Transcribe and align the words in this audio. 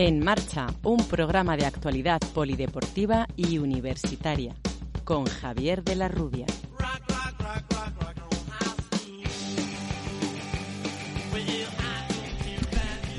En 0.00 0.20
marcha, 0.20 0.68
un 0.84 1.08
programa 1.08 1.56
de 1.56 1.66
actualidad 1.66 2.20
polideportiva 2.32 3.26
y 3.34 3.58
universitaria 3.58 4.54
con 5.02 5.26
Javier 5.26 5.82
de 5.82 5.96
la 5.96 6.06
Rubia. 6.06 6.46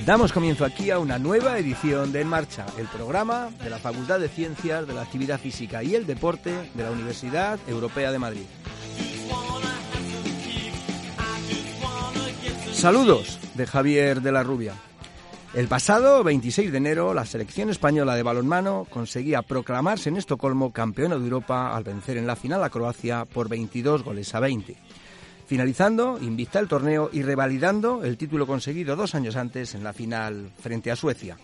Damos 0.06 0.32
comienzo 0.32 0.64
aquí 0.64 0.90
a 0.90 1.00
una 1.00 1.20
nueva 1.20 1.58
edición 1.58 2.14
de 2.14 2.22
En 2.22 2.30
Marcha, 2.30 2.66
el 2.78 2.88
programa 2.88 3.50
de 3.62 3.70
la 3.70 3.78
Facultad 3.80 4.22
de 4.22 4.30
Ciencias 4.30 4.88
de 4.88 4.94
la 4.94 5.02
Actividad 5.02 5.38
Física 5.38 5.84
y 5.84 5.96
el 5.96 6.08
Deporte 6.08 6.72
de 6.74 6.84
la 6.84 6.92
Universidad 6.92 7.60
Europea 7.68 8.10
de 8.10 8.20
Madrid. 8.20 8.46
Saludos 12.72 13.38
de 13.56 13.68
Javier 13.68 14.22
de 14.22 14.32
la 14.32 14.44
Rubia. 14.44 14.76
El 15.56 15.68
pasado 15.68 16.24
26 16.24 16.72
de 16.72 16.78
enero, 16.78 17.12
la 17.16 17.26
selección 17.26 17.72
española 17.72 18.16
de 18.16 18.22
balonmano 18.22 18.86
conseguía 18.88 19.42
proclamarse 19.42 20.10
en 20.10 20.18
Estocolmo 20.18 20.72
campeona 20.72 21.16
de 21.16 21.24
Europa 21.24 21.76
al 21.76 21.84
vencer 21.84 22.18
en 22.18 22.28
la 22.28 22.36
final 22.36 22.64
a 22.64 22.70
Croacia 22.70 23.26
por 23.26 23.50
22 23.50 24.04
goles 24.04 24.36
a 24.36 24.42
20. 24.42 24.78
Finalizando, 25.48 26.20
invicta 26.22 26.60
el 26.60 26.68
torneo 26.68 27.10
y 27.12 27.24
revalidando 27.24 28.04
el 28.04 28.16
título 28.16 28.46
conseguido 28.46 28.96
dos 28.96 29.16
años 29.16 29.36
antes 29.36 29.74
en 29.74 29.84
la 29.84 29.92
final 29.92 30.52
frente 30.62 30.92
a 30.92 30.96
Suecia. 30.96 31.36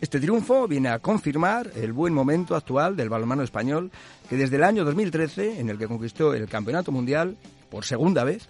Este 0.00 0.18
triunfo 0.18 0.66
viene 0.66 0.88
a 0.88 0.98
confirmar 0.98 1.70
el 1.76 1.92
buen 1.92 2.12
momento 2.12 2.56
actual 2.56 2.96
del 2.96 3.08
balonmano 3.08 3.44
español, 3.44 3.92
que 4.28 4.36
desde 4.36 4.56
el 4.56 4.64
año 4.64 4.84
2013, 4.84 5.60
en 5.60 5.70
el 5.70 5.78
que 5.78 5.86
conquistó 5.86 6.34
el 6.34 6.48
Campeonato 6.48 6.90
Mundial 6.90 7.36
por 7.70 7.84
segunda 7.84 8.24
vez, 8.24 8.48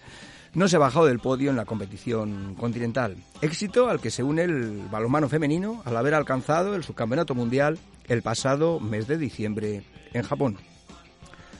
no 0.56 0.68
se 0.68 0.76
ha 0.76 0.78
bajado 0.78 1.04
del 1.04 1.18
podio 1.18 1.50
en 1.50 1.56
la 1.56 1.66
competición 1.66 2.54
continental. 2.54 3.14
Éxito 3.42 3.90
al 3.90 4.00
que 4.00 4.10
se 4.10 4.22
une 4.22 4.42
el 4.42 4.88
balonmano 4.90 5.28
femenino 5.28 5.82
al 5.84 5.94
haber 5.98 6.14
alcanzado 6.14 6.74
el 6.74 6.82
subcampeonato 6.82 7.34
mundial 7.34 7.78
el 8.08 8.22
pasado 8.22 8.80
mes 8.80 9.06
de 9.06 9.18
diciembre 9.18 9.82
en 10.14 10.22
Japón. 10.22 10.56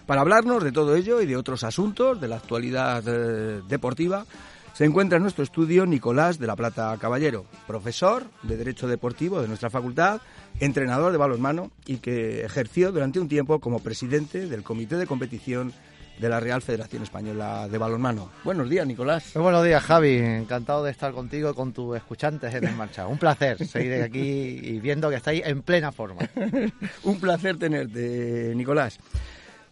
Para 0.07 0.23
hablarnos 0.23 0.65
de 0.65 0.73
todo 0.73 0.97
ello 0.97 1.21
y 1.21 1.27
de 1.27 1.37
otros 1.37 1.63
asuntos 1.63 2.19
de 2.23 2.29
la 2.29 2.37
actualidad 2.37 3.05
eh, 3.07 3.61
deportiva, 3.69 4.25
se 4.73 4.87
encuentra 4.87 5.17
en 5.17 5.23
nuestro 5.23 5.45
estudio 5.45 5.85
Nicolás 5.85 6.39
de 6.39 6.47
la 6.47 6.57
Plata 6.57 6.97
Caballero, 6.99 7.45
profesor 7.67 8.25
de 8.45 8.57
Derecho 8.57 8.89
Deportivo 8.89 9.43
de 9.43 9.49
nuestra 9.49 9.69
facultad, 9.69 10.23
entrenador 10.59 11.13
de 11.13 11.19
balonmano 11.19 11.71
y 11.85 11.99
que 11.99 12.47
ejerció 12.47 12.93
durante 12.93 13.21
un 13.21 13.29
tiempo 13.29 13.61
como 13.61 13.81
presidente 13.81 14.47
del 14.47 14.63
Comité 14.63 14.97
de 14.97 15.07
Competición 15.07 15.75
de 16.19 16.29
la 16.29 16.41
Real 16.41 16.63
Federación 16.63 17.03
Española 17.03 17.69
de 17.69 17.79
Balonmano. 17.79 18.31
Buenos 18.45 18.71
días, 18.71 18.87
Nicolás. 18.87 19.33
Muy 19.35 19.43
buenos 19.43 19.65
días, 19.65 19.83
Javi. 19.83 20.17
Encantado 20.17 20.83
de 20.85 20.91
estar 20.91 21.13
contigo 21.13 21.51
y 21.51 21.55
con 21.55 21.73
tus 21.73 21.97
escuchantes 21.97 22.55
en 22.55 22.65
En 22.65 22.77
Marcha. 22.79 23.07
Un 23.07 23.19
placer 23.19 23.67
seguir 23.67 24.03
aquí 24.03 24.21
y 24.21 24.81
viendo 24.81 25.11
que 25.11 25.17
estáis 25.17 25.45
en 25.45 25.63
plena 25.63 25.93
forma. 25.93 26.23
Un 27.05 27.21
placer 27.21 27.59
tenerte, 27.59 28.53
Nicolás. 28.55 28.99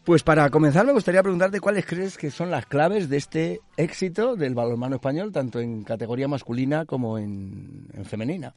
Pues 0.05 0.23
para 0.23 0.51
comenzar 0.51 0.85
me 0.85 0.93
gustaría 0.93 1.23
preguntarte 1.23 1.61
cuáles 1.61 1.87
crees 1.87 2.19
que 2.19 2.31
son 2.31 2.51
las 2.51 2.67
claves 2.67 3.09
de 3.09 3.17
este 3.17 3.61
éxito 3.79 4.37
del 4.37 4.55
balonmano 4.55 4.97
español, 4.97 5.33
tanto 5.33 5.61
en 5.61 5.83
categoría 5.83 6.29
masculina 6.29 6.85
como 6.85 7.17
en, 7.17 7.89
en 7.95 8.05
femenina. 8.05 8.55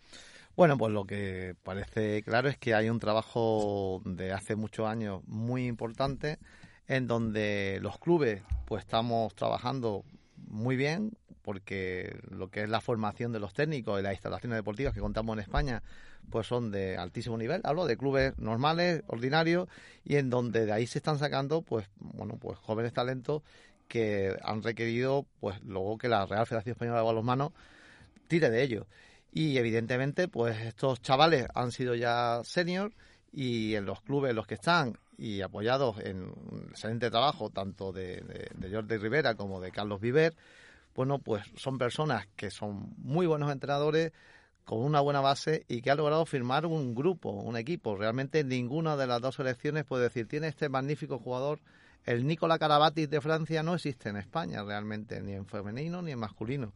Bueno, 0.58 0.78
pues 0.78 0.92
lo 0.92 1.06
que 1.06 1.56
parece 1.64 2.22
claro 2.24 2.50
es 2.50 2.58
que 2.58 2.74
hay 2.74 2.90
un 2.90 3.00
trabajo 3.00 4.02
de 4.04 4.34
hace 4.34 4.58
muchos 4.58 4.88
años 4.88 5.22
muy 5.28 5.68
importante 5.68 6.38
en 6.88 7.08
donde 7.08 7.80
los 7.82 7.98
clubes 8.00 8.42
pues 8.66 8.84
estamos 8.84 9.36
trabajando 9.36 10.04
muy 10.36 10.76
bien 10.76 11.12
porque 11.42 12.20
lo 12.30 12.50
que 12.50 12.64
es 12.64 12.70
la 12.70 12.82
formación 12.82 13.32
de 13.32 13.40
los 13.40 13.54
técnicos 13.54 14.00
y 14.00 14.04
las 14.04 14.14
instalaciones 14.14 14.58
deportivas 14.58 14.94
que 14.94 15.00
contamos 15.00 15.34
en 15.34 15.40
España 15.40 15.82
pues 16.30 16.46
son 16.46 16.72
de 16.72 16.98
altísimo 16.98 17.38
nivel. 17.38 17.62
Hablo 17.64 17.86
de 17.86 17.96
clubes 17.96 18.38
normales, 18.38 19.04
ordinarios 19.08 19.70
y 20.04 20.18
en 20.18 20.30
donde 20.30 20.66
de 20.66 20.74
ahí 20.74 20.88
se 20.88 21.00
están 21.00 21.20
sacando 21.20 21.62
pues 21.62 21.90
bueno, 22.00 22.38
pues 22.38 22.58
jóvenes 22.60 22.92
talentos 22.92 23.44
que 23.88 24.36
han 24.44 24.62
requerido 24.62 25.26
pues 25.40 25.62
luego 25.64 25.98
que 25.98 26.10
la 26.10 26.26
Real 26.26 26.46
Federación 26.46 26.74
Española 26.74 27.00
de 27.00 27.06
Balonmano 27.06 27.54
tire 28.28 28.50
de 28.50 28.64
ellos. 28.64 28.86
Y 29.32 29.58
evidentemente 29.58 30.28
pues 30.28 30.60
estos 30.60 31.02
chavales 31.02 31.48
han 31.54 31.72
sido 31.72 31.96
ya 31.96 32.42
senior 32.44 32.92
y 33.32 33.76
en 33.76 33.86
los 33.86 34.02
clubes 34.02 34.32
en 34.32 34.36
los 34.36 34.48
que 34.48 34.56
están 34.56 34.98
y 35.18 35.42
apoyados 35.42 36.00
en 36.00 36.24
un 36.24 36.68
excelente 36.70 37.10
trabajo 37.10 37.50
tanto 37.50 37.92
de, 37.92 38.22
de, 38.56 38.72
Jordi 38.72 38.98
Rivera 38.98 39.36
como 39.36 39.60
de 39.60 39.72
Carlos 39.72 40.00
Viver, 40.00 40.36
bueno, 40.96 41.20
pues 41.20 41.44
son 41.56 41.78
personas 41.78 42.28
que 42.36 42.52
son 42.52 42.94
muy 42.98 43.26
buenos 43.26 43.52
entrenadores, 43.52 44.14
con 44.68 44.80
una 44.80 45.00
buena 45.00 45.22
base 45.22 45.64
y 45.70 45.82
que 45.82 45.92
ha 45.92 45.96
logrado 45.96 46.26
firmar 46.26 46.66
un 46.66 46.94
grupo, 46.94 47.30
un 47.30 47.56
equipo. 47.56 47.96
Realmente 47.96 48.44
ninguna 48.44 48.98
de 48.98 49.08
las 49.08 49.22
dos 49.22 49.36
selecciones 49.36 49.86
puede 49.86 50.04
decir, 50.04 50.28
tiene 50.28 50.50
este 50.50 50.68
magnífico 50.68 51.20
jugador. 51.20 51.62
El 52.04 52.28
Nicola 52.28 52.60
Carabatis 52.60 53.10
de 53.10 53.22
Francia 53.22 53.64
no 53.64 53.76
existe 53.76 54.10
en 54.10 54.18
España 54.18 54.64
realmente, 54.66 55.22
ni 55.22 55.32
en 55.32 55.46
femenino 55.46 56.02
ni 56.02 56.12
en 56.12 56.20
masculino. 56.20 56.74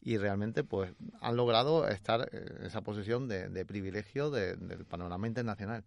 Y 0.00 0.16
realmente 0.16 0.64
pues 0.64 0.94
han 1.20 1.36
logrado 1.36 1.86
estar 1.88 2.26
en 2.32 2.64
esa 2.64 2.80
posición 2.80 3.28
de, 3.28 3.66
privilegio 3.66 4.30
del 4.30 4.86
panorama 4.86 5.26
internacional 5.26 5.84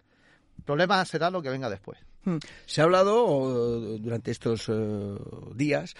problema 0.61 1.03
será 1.05 1.29
lo 1.29 1.41
que 1.41 1.49
venga 1.49 1.69
después. 1.69 1.99
Hmm. 2.25 2.37
Se 2.65 2.81
ha 2.81 2.83
hablado 2.83 3.97
durante 3.99 4.31
estos 4.31 4.67
eh, 4.69 5.17
días 5.55 5.95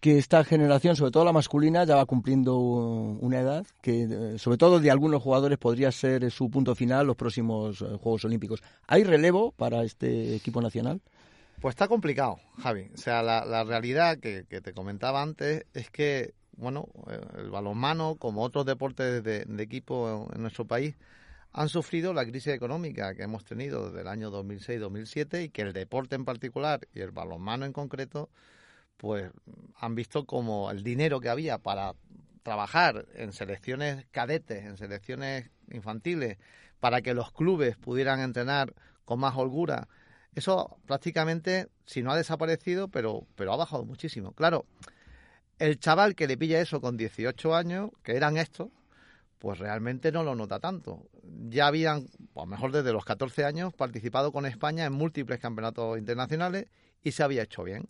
que 0.00 0.16
esta 0.18 0.44
generación, 0.44 0.94
sobre 0.94 1.10
todo 1.10 1.24
la 1.24 1.32
masculina, 1.32 1.84
ya 1.84 1.96
va 1.96 2.06
cumpliendo 2.06 2.56
una 2.56 3.40
edad 3.40 3.66
que, 3.82 4.02
eh, 4.02 4.38
sobre 4.38 4.56
todo 4.56 4.78
de 4.78 4.90
algunos 4.90 5.22
jugadores, 5.22 5.58
podría 5.58 5.90
ser 5.90 6.30
su 6.30 6.50
punto 6.50 6.74
final 6.74 7.06
los 7.06 7.16
próximos 7.16 7.82
eh, 7.82 7.86
Juegos 8.00 8.24
Olímpicos. 8.24 8.62
¿Hay 8.86 9.02
relevo 9.02 9.50
para 9.52 9.82
este 9.82 10.36
equipo 10.36 10.62
nacional? 10.62 11.00
Pues 11.60 11.72
está 11.72 11.88
complicado, 11.88 12.38
Javi. 12.62 12.88
O 12.94 12.96
sea, 12.96 13.22
la, 13.24 13.64
realidad 13.64 14.18
que, 14.18 14.44
te 14.44 14.72
comentaba 14.72 15.20
antes 15.20 15.66
es 15.74 15.90
que, 15.90 16.34
bueno, 16.56 16.86
el 17.36 17.50
balonmano, 17.50 18.14
como 18.14 18.44
otros 18.44 18.64
deportes 18.64 19.24
de 19.24 19.62
equipo 19.62 20.28
en 20.32 20.42
nuestro 20.42 20.66
país, 20.66 20.94
han 21.52 21.68
sufrido 21.68 22.12
la 22.12 22.24
crisis 22.24 22.52
económica 22.52 23.14
que 23.14 23.22
hemos 23.22 23.44
tenido 23.44 23.86
desde 23.86 24.02
el 24.02 24.08
año 24.08 24.30
2006-2007 24.30 25.44
y 25.44 25.48
que 25.48 25.62
el 25.62 25.72
deporte 25.72 26.14
en 26.14 26.24
particular 26.24 26.80
y 26.92 27.00
el 27.00 27.10
balonmano 27.10 27.64
en 27.64 27.72
concreto, 27.72 28.28
pues 28.96 29.30
han 29.76 29.94
visto 29.94 30.24
como 30.24 30.70
el 30.70 30.82
dinero 30.82 31.20
que 31.20 31.28
había 31.28 31.58
para 31.58 31.94
trabajar 32.42 33.06
en 33.14 33.32
selecciones 33.32 34.06
cadetes, 34.10 34.64
en 34.64 34.76
selecciones 34.76 35.50
infantiles, 35.70 36.38
para 36.80 37.02
que 37.02 37.14
los 37.14 37.32
clubes 37.32 37.76
pudieran 37.76 38.20
entrenar 38.20 38.74
con 39.04 39.20
más 39.20 39.36
holgura, 39.36 39.88
eso 40.34 40.78
prácticamente, 40.86 41.68
si 41.84 42.02
no 42.02 42.12
ha 42.12 42.16
desaparecido, 42.16 42.88
pero, 42.88 43.26
pero 43.34 43.52
ha 43.52 43.56
bajado 43.56 43.84
muchísimo. 43.84 44.32
Claro, 44.32 44.66
el 45.58 45.80
chaval 45.80 46.14
que 46.14 46.28
le 46.28 46.36
pilla 46.36 46.60
eso 46.60 46.80
con 46.80 46.96
18 46.96 47.56
años, 47.56 47.90
que 48.04 48.16
eran 48.16 48.36
estos, 48.36 48.68
pues 49.38 49.58
realmente 49.58 50.12
no 50.12 50.22
lo 50.22 50.34
nota 50.34 50.58
tanto. 50.60 51.08
Ya 51.48 51.66
habían, 51.66 52.06
pues 52.32 52.46
mejor 52.46 52.72
desde 52.72 52.92
los 52.92 53.04
14 53.04 53.44
años, 53.44 53.72
participado 53.74 54.32
con 54.32 54.46
España 54.46 54.84
en 54.84 54.92
múltiples 54.92 55.38
campeonatos 55.38 55.98
internacionales 55.98 56.66
y 57.02 57.12
se 57.12 57.22
había 57.22 57.42
hecho 57.42 57.62
bien. 57.62 57.88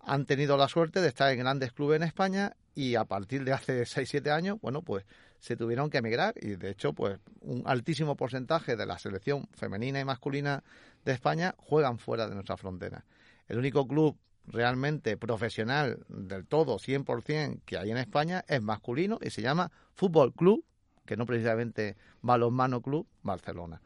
Han 0.00 0.24
tenido 0.24 0.56
la 0.56 0.68
suerte 0.68 1.00
de 1.00 1.08
estar 1.08 1.30
en 1.30 1.40
grandes 1.40 1.72
clubes 1.72 1.96
en 1.96 2.04
España 2.04 2.56
y 2.74 2.94
a 2.94 3.04
partir 3.04 3.44
de 3.44 3.52
hace 3.52 3.82
6-7 3.82 4.30
años, 4.30 4.58
bueno, 4.62 4.82
pues 4.82 5.04
se 5.38 5.56
tuvieron 5.56 5.90
que 5.90 5.98
emigrar 5.98 6.34
y 6.40 6.56
de 6.56 6.70
hecho, 6.70 6.92
pues 6.94 7.18
un 7.40 7.62
altísimo 7.66 8.16
porcentaje 8.16 8.76
de 8.76 8.86
la 8.86 8.98
selección 8.98 9.48
femenina 9.52 10.00
y 10.00 10.04
masculina 10.04 10.62
de 11.04 11.12
España 11.12 11.54
juegan 11.58 11.98
fuera 11.98 12.28
de 12.28 12.34
nuestra 12.34 12.56
frontera. 12.56 13.04
El 13.48 13.58
único 13.58 13.86
club 13.86 14.16
realmente 14.46 15.16
profesional 15.16 16.04
del 16.08 16.46
todo, 16.46 16.78
100%, 16.78 17.60
que 17.64 17.78
hay 17.78 17.90
en 17.90 17.98
España 17.98 18.44
es 18.48 18.62
masculino 18.62 19.18
y 19.20 19.30
se 19.30 19.42
llama 19.42 19.70
Fútbol 19.94 20.32
Club 20.32 20.64
que 21.04 21.16
no 21.16 21.26
precisamente 21.26 21.96
Balonmano 22.22 22.80
Club 22.80 23.06
Barcelona. 23.22 23.80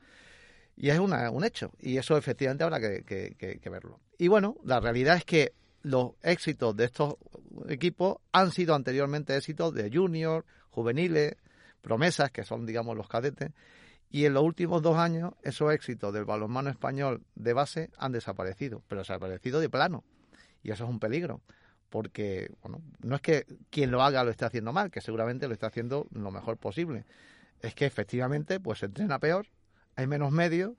Y 0.76 0.90
es 0.90 0.99
una, 0.99 1.31
un 1.31 1.44
hecho, 1.44 1.72
y 1.81 1.99
eso 1.99 2.16
efectivamente 2.16 2.64
habrá 2.64 2.81
que, 2.81 3.05
que, 3.37 3.70
verlo. 3.70 4.00
Y 4.19 4.28
bueno, 4.28 4.56
la 4.64 4.81
realidad 4.81 5.16
es 5.16 5.25
que 5.25 5.52
los 5.82 6.12
éxitos 6.22 6.76
de 6.76 6.84
estos 6.84 7.14
equipos 7.69 8.19
han 8.32 8.50
sido 8.50 8.75
anteriormente 8.75 9.37
éxitos 9.37 9.72
de 9.72 9.90
junior, 9.93 10.44
juveniles, 10.70 11.37
promesas, 11.81 12.31
que 12.32 12.43
son, 12.43 12.66
digamos, 12.66 12.96
los 12.96 13.08
cadetes. 13.08 13.52
Y 14.10 14.25
en 14.25 14.34
los 14.34 14.43
últimos 14.43 14.82
dos 14.82 14.96
años, 14.96 15.34
esos 15.43 15.72
éxitos 15.72 16.12
del 16.12 16.25
balonmano 16.25 16.70
español 16.70 17.22
de 17.34 17.52
base 17.52 17.90
han 17.96 18.12
desaparecido, 18.12 18.82
pero 18.88 19.02
desaparecido 19.02 19.60
de 19.60 19.69
plano. 19.69 20.05
Y 20.62 20.70
eso 20.70 20.84
es 20.84 20.90
un 20.90 20.99
peligro, 20.99 21.40
porque, 21.90 22.50
bueno, 22.62 22.81
no 23.02 23.16
es 23.16 23.22
que 23.22 23.46
quien 23.70 23.90
lo 23.90 24.02
haga 24.02 24.25
lo 24.25 24.31
esté 24.31 24.44
haciendo 24.44 24.72
mal, 24.72 24.90
que 24.90 25.00
seguramente 25.00 25.46
lo 25.46 25.54
está 25.54 25.69
haciendo 25.69 26.06
lo 26.12 26.31
mejor 26.31 26.56
posible. 26.56 27.04
Es 27.60 27.75
que 27.75 27.86
efectivamente, 27.86 28.60
pues 28.60 28.81
se 28.81 28.86
entrena 28.86 29.19
peor, 29.19 29.46
hay 29.96 30.06
menos 30.06 30.32
medios 30.32 30.75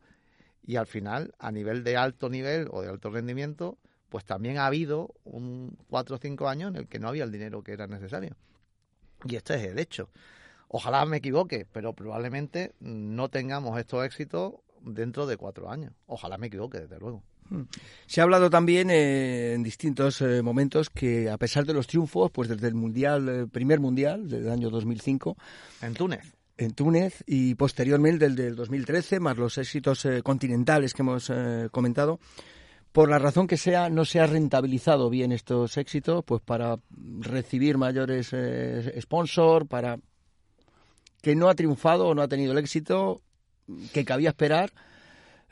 y 0.65 0.75
al 0.77 0.87
final, 0.87 1.33
a 1.39 1.51
nivel 1.51 1.83
de 1.83 1.97
alto 1.97 2.29
nivel 2.29 2.67
o 2.71 2.81
de 2.81 2.89
alto 2.89 3.09
rendimiento, 3.09 3.77
pues 4.09 4.25
también 4.25 4.57
ha 4.57 4.65
habido 4.65 5.13
un 5.23 5.77
cuatro 5.89 6.15
o 6.15 6.19
cinco 6.19 6.47
años 6.47 6.69
en 6.71 6.77
el 6.77 6.87
que 6.87 6.99
no 6.99 7.07
había 7.07 7.23
el 7.23 7.31
dinero 7.31 7.63
que 7.63 7.73
era 7.73 7.87
necesario. 7.87 8.35
Y 9.25 9.35
este 9.35 9.55
es 9.55 9.63
el 9.71 9.79
hecho. 9.79 10.09
Ojalá 10.67 11.05
me 11.05 11.17
equivoque, 11.17 11.65
pero 11.71 11.93
probablemente 11.93 12.73
no 12.79 13.29
tengamos 13.29 13.79
estos 13.79 14.05
éxitos 14.05 14.55
dentro 14.81 15.25
de 15.25 15.37
cuatro 15.37 15.69
años. 15.69 15.93
Ojalá 16.07 16.37
me 16.37 16.47
equivoque, 16.47 16.79
desde 16.79 16.99
luego. 16.99 17.23
Hmm. 17.49 17.63
Se 18.07 18.21
ha 18.21 18.23
hablado 18.23 18.49
también 18.49 18.89
eh, 18.89 19.53
en 19.53 19.63
distintos 19.63 20.21
eh, 20.21 20.41
momentos 20.41 20.89
que 20.89 21.29
a 21.29 21.37
pesar 21.37 21.65
de 21.65 21.73
los 21.73 21.87
triunfos, 21.87 22.31
pues 22.31 22.49
desde 22.49 22.67
el 22.67 22.73
mundial, 22.73 23.29
el 23.29 23.49
primer 23.49 23.79
mundial 23.79 24.27
del 24.27 24.49
año 24.49 24.69
2005, 24.69 25.37
en 25.81 25.93
Túnez, 25.93 26.33
en 26.57 26.73
Túnez 26.73 27.23
y 27.27 27.55
posteriormente 27.55 28.25
el 28.25 28.35
del 28.35 28.55
2013, 28.55 29.19
más 29.19 29.37
los 29.37 29.57
éxitos 29.57 30.05
eh, 30.05 30.21
continentales 30.23 30.93
que 30.93 31.03
hemos 31.03 31.31
comentado, 31.71 32.19
por 32.91 33.09
la 33.09 33.19
razón 33.19 33.45
que 33.45 33.57
sea, 33.57 33.89
no 33.89 34.05
se 34.05 34.21
ha 34.21 34.25
rentabilizado 34.25 35.09
bien 35.09 35.31
estos 35.31 35.77
éxitos, 35.77 36.23
pues 36.23 36.41
para 36.41 36.79
recibir 37.19 37.77
mayores 37.77 38.33
sponsors, 39.01 39.67
para 39.67 39.99
que 41.21 41.35
no 41.35 41.49
ha 41.49 41.55
triunfado 41.55 42.07
o 42.07 42.15
no 42.15 42.21
ha 42.21 42.29
tenido 42.29 42.53
el 42.53 42.57
éxito 42.59 43.21
que 43.91 44.05
cabía 44.05 44.29
esperar 44.29 44.71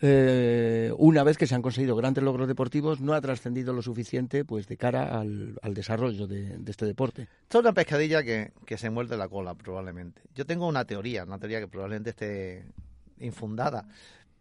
eh, 0.02 0.92
una 0.98 1.24
vez 1.24 1.38
que 1.38 1.48
se 1.48 1.56
han 1.56 1.62
conseguido 1.62 1.96
grandes 1.96 2.24
logros 2.24 2.48
deportivos, 2.48 3.00
no 3.00 3.14
ha 3.14 3.22
trascendido 3.22 3.74
lo 3.74 3.82
suficiente 3.82 4.44
pues 4.44 4.68
de 4.68 4.78
cara 4.78 5.20
al, 5.20 5.58
desarrollo 5.74 6.28
de, 6.28 6.60
este 6.68 6.86
deporte. 6.86 7.24
Esto 7.44 7.60
es 7.60 7.64
una 7.64 7.74
pescadilla 7.74 8.24
que, 8.24 8.52
que 8.66 8.78
se 8.78 8.90
muerde 8.90 9.18
la 9.18 9.30
cola, 9.30 9.56
probablemente. 9.56 10.22
Yo 10.36 10.46
tengo 10.46 10.68
una 10.68 10.86
teoría, 10.86 11.24
una 11.24 11.40
teoría 11.40 11.60
que 11.60 11.68
probablemente 11.68 12.10
esté 12.12 12.66
infundada, 13.20 13.88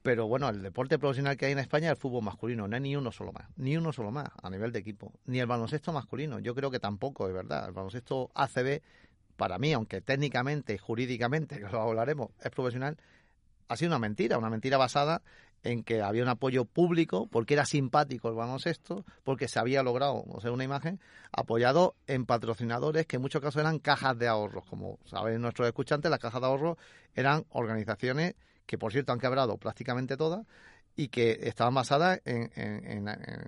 pero 0.03 0.27
bueno, 0.27 0.49
el 0.49 0.63
deporte 0.63 0.99
profesional 0.99 1.37
que 1.37 1.47
hay 1.47 1.53
en 1.53 1.61
España 1.61 1.87
es 1.87 1.93
el 1.93 1.97
fútbol 1.97 2.25
masculino, 2.25 2.67
no 2.67 2.75
hay 2.75 2.83
ni 2.83 2.97
uno 2.97 3.13
solo 3.13 3.33
más, 3.33 3.47
ni 3.57 3.77
uno 3.77 3.93
solo 3.93 4.11
más 4.11 4.29
a 4.43 4.51
nivel 4.51 4.73
de 4.73 4.81
equipo, 4.81 5.13
ni 5.27 5.39
el 5.39 5.47
baloncesto 5.47 5.93
masculino, 5.93 6.41
yo 6.41 6.55
creo 6.57 6.71
que 6.73 6.81
tampoco, 6.81 7.29
es 7.29 7.35
verdad, 7.35 7.67
el 7.67 7.73
baloncesto 7.73 8.31
ACB, 8.35 8.83
para 9.37 9.59
mí, 9.59 9.73
aunque 9.73 10.01
técnicamente 10.01 10.75
y 10.75 10.79
jurídicamente, 10.79 11.57
que 11.61 11.69
lo 11.69 11.81
hablaremos, 11.81 12.31
es 12.43 12.51
profesional, 12.51 12.97
ha 13.69 13.77
sido 13.77 13.91
una 13.91 13.99
mentira, 13.99 14.39
una 14.39 14.51
mentira 14.51 14.77
basada 14.77 15.23
en 15.63 15.85
que 15.85 16.03
había 16.03 16.23
un 16.23 16.29
apoyo 16.29 16.65
público, 16.65 17.29
porque 17.31 17.55
era 17.55 17.65
simpático 17.65 18.29
el 18.29 18.35
baloncesto, 18.35 19.05
porque 19.23 19.49
se 19.49 19.59
había 19.59 19.83
logrado, 19.83 20.25
o 20.27 20.41
sea, 20.41 20.51
una 20.51 20.65
imagen, 20.65 21.01
apoyado 21.31 21.95
en 22.07 22.27
patrocinadores 22.27 23.07
que 23.07 23.17
en 23.17 23.23
muchos 23.23 23.41
casos 23.41 23.61
eran 23.61 23.79
cajas 23.79 24.19
de 24.19 24.29
ahorros. 24.29 24.65
Como 24.65 24.99
saben 25.05 25.41
nuestros 25.41 25.69
escuchantes, 25.69 26.11
las 26.11 26.19
cajas 26.19 26.41
de 26.41 26.47
ahorros 26.47 26.79
eran 27.15 27.45
organizaciones 27.51 28.35
que, 28.67 28.77
por 28.77 28.93
cierto, 28.93 29.13
han 29.13 29.21
quebrado 29.21 29.57
prácticamente 29.57 30.17
todas 30.17 30.47
y 30.97 31.09
que 31.09 31.39
estaban 31.43 31.75
basadas 31.75 32.21
en, 32.25 32.51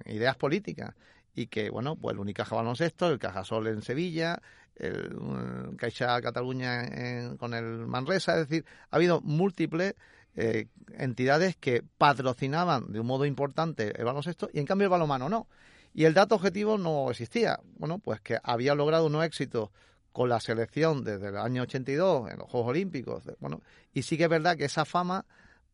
ideas 0.07 0.37
políticas 0.37 0.95
y 1.35 1.47
que, 1.49 1.71
bueno, 1.71 1.97
pues 1.97 2.15
el 2.15 2.21
Unicaja 2.21 2.57
Baloncesto, 2.57 3.09
el 3.09 3.19
Cajasol 3.19 3.67
en 3.67 3.83
Sevilla, 3.83 4.41
el, 4.77 5.15
mm, 5.15 5.77
Caixa 5.77 6.21
Cataluña 6.21 7.37
con 7.39 7.55
el 7.55 7.87
Manresa, 7.87 8.41
es 8.41 8.49
decir, 8.49 8.65
ha 8.91 8.97
habido 8.97 9.21
múltiples 9.21 9.95
eh, 10.37 10.67
entidades 10.99 11.57
que 11.57 11.85
patrocinaban 11.97 12.93
de 12.93 12.99
un 12.99 13.07
modo 13.07 13.25
importante 13.25 13.93
el 13.97 14.05
baloncesto 14.05 14.51
y 14.53 14.59
en 14.59 14.67
cambio 14.67 14.87
el 14.87 14.91
balonmano 14.91 15.29
no. 15.29 15.47
Y 15.93 16.07
el 16.07 16.15
dato 16.15 16.35
objetivo 16.35 16.77
no 16.77 17.09
existía. 17.11 17.61
Bueno, 17.79 17.99
pues 17.99 18.21
que 18.21 18.39
había 18.43 18.75
logrado 18.75 19.07
unos 19.07 19.25
éxitos 19.25 19.71
con 20.13 20.29
la 20.29 20.41
selección 20.41 21.05
desde 21.05 21.29
el 21.29 21.37
año 21.37 21.63
82 21.63 22.33
en 22.33 22.39
los 22.39 22.51
Juegos 22.51 22.71
Olímpicos. 22.71 23.23
Bueno, 23.39 23.63
y 23.93 24.03
sí 24.03 24.17
que 24.17 24.25
es 24.25 24.29
verdad 24.29 24.57
que 24.57 24.65
esa 24.65 24.85
fama, 24.85 25.25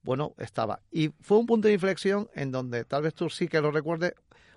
bueno, 0.02 0.34
estaba. 0.36 0.80
Y 0.90 1.08
fue 1.20 1.38
un 1.38 1.46
punto 1.46 1.68
de 1.68 1.74
inflexión 1.74 2.28
en 2.34 2.50
donde, 2.50 2.84
tal 2.84 3.02
vez 3.02 3.14
tú 3.14 3.30
sí 3.30 3.48
que 3.48 3.62
lo 3.62 3.70
recuerdes, 3.70 4.12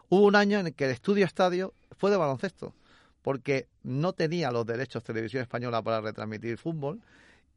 hubo 0.10 0.26
un 0.26 0.36
año 0.36 0.60
en 0.60 0.68
el 0.68 0.74
que 0.74 0.86
el 0.86 0.92
estudio 0.92 1.26
estadio 1.26 1.74
fue 1.98 2.12
de 2.12 2.18
baloncesto, 2.18 2.74
porque 3.22 3.68
no 3.84 4.14
tenía 4.14 4.52
los 4.52 4.66
derechos 4.66 5.04
de 5.04 5.08
televisión 5.08 5.42
española 5.42 5.82
para 5.82 6.02
retransmitir 6.02 6.58
fútbol 6.58 7.02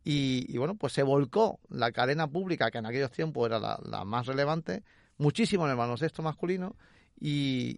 y, 0.08 0.56
bueno, 0.56 0.76
pues 0.76 0.92
se 0.92 1.02
volcó 1.02 1.58
la 1.68 1.90
cadena 1.90 2.28
pública, 2.28 2.70
que 2.70 2.78
en 2.78 2.86
aquellos 2.86 3.10
tiempos 3.10 3.46
era 3.46 3.58
la, 3.58 4.04
más 4.04 4.26
relevante, 4.26 4.84
muchísimo 5.18 5.64
en 5.64 5.72
el 5.72 5.76
baloncesto 5.76 6.22
masculino 6.22 6.76
y, 7.18 7.76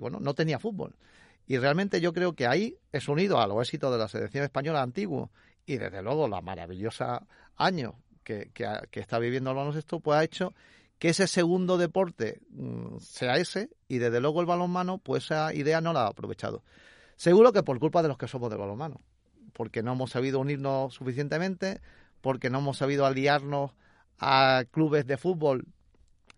bueno, 0.00 0.18
no 0.18 0.34
tenía 0.34 0.58
fútbol. 0.58 0.96
Y 1.46 1.58
realmente 1.58 2.00
yo 2.00 2.12
creo 2.12 2.32
que 2.32 2.48
ahí 2.48 2.76
es 2.90 3.06
unido 3.06 3.40
a 3.40 3.46
los 3.46 3.60
éxitos 3.60 3.92
de 3.92 3.98
la 3.98 4.08
selección 4.08 4.42
española 4.42 4.82
antigua 4.82 5.30
y 5.64 5.76
desde 5.76 6.02
luego 6.02 6.26
la 6.26 6.40
maravillosa 6.40 7.24
año 7.56 7.94
que, 8.24 8.50
que, 8.52 8.98
está 8.98 9.20
viviendo 9.20 9.50
el 9.50 9.56
baloncesto, 9.56 10.00
pues 10.00 10.18
ha 10.18 10.24
hecho 10.24 10.52
que 10.98 11.10
ese 11.10 11.26
segundo 11.26 11.78
deporte 11.78 12.40
mm, 12.50 12.98
sea 12.98 13.36
ese 13.36 13.70
y 13.88 13.98
desde 13.98 14.20
luego 14.20 14.40
el 14.40 14.46
balonmano, 14.46 14.98
pues 14.98 15.24
esa 15.24 15.52
idea 15.54 15.80
no 15.80 15.92
la 15.92 16.02
ha 16.02 16.08
aprovechado. 16.08 16.62
Seguro 17.16 17.52
que 17.52 17.62
por 17.62 17.78
culpa 17.78 18.02
de 18.02 18.08
los 18.08 18.18
que 18.18 18.28
somos 18.28 18.50
del 18.50 18.58
balonmano 18.58 19.00
porque 19.56 19.82
no 19.82 19.94
hemos 19.94 20.10
sabido 20.10 20.38
unirnos 20.38 20.94
suficientemente, 20.94 21.80
porque 22.20 22.50
no 22.50 22.58
hemos 22.58 22.76
sabido 22.76 23.06
aliarnos 23.06 23.72
a 24.18 24.64
clubes 24.70 25.06
de 25.06 25.16
fútbol, 25.16 25.64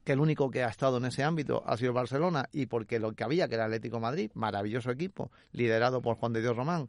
que 0.04 0.12
el 0.12 0.20
único 0.20 0.50
que 0.50 0.62
ha 0.62 0.68
estado 0.68 0.98
en 0.98 1.06
ese 1.06 1.24
ámbito 1.24 1.64
ha 1.66 1.76
sido 1.76 1.92
Barcelona, 1.92 2.48
y 2.52 2.66
porque 2.66 3.00
lo 3.00 3.12
que 3.12 3.24
había, 3.24 3.48
que 3.48 3.56
era 3.56 3.64
Atlético 3.64 3.98
Madrid, 3.98 4.30
maravilloso 4.34 4.92
equipo, 4.92 5.32
liderado 5.50 6.00
por 6.00 6.16
Juan 6.16 6.32
de 6.32 6.42
Dios 6.42 6.56
Román, 6.56 6.88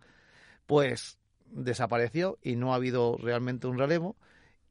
pues 0.67 1.17
desapareció 1.47 2.37
y 2.43 2.55
no 2.55 2.73
ha 2.73 2.75
habido 2.75 3.17
realmente 3.17 3.65
un 3.65 3.79
relevo. 3.79 4.15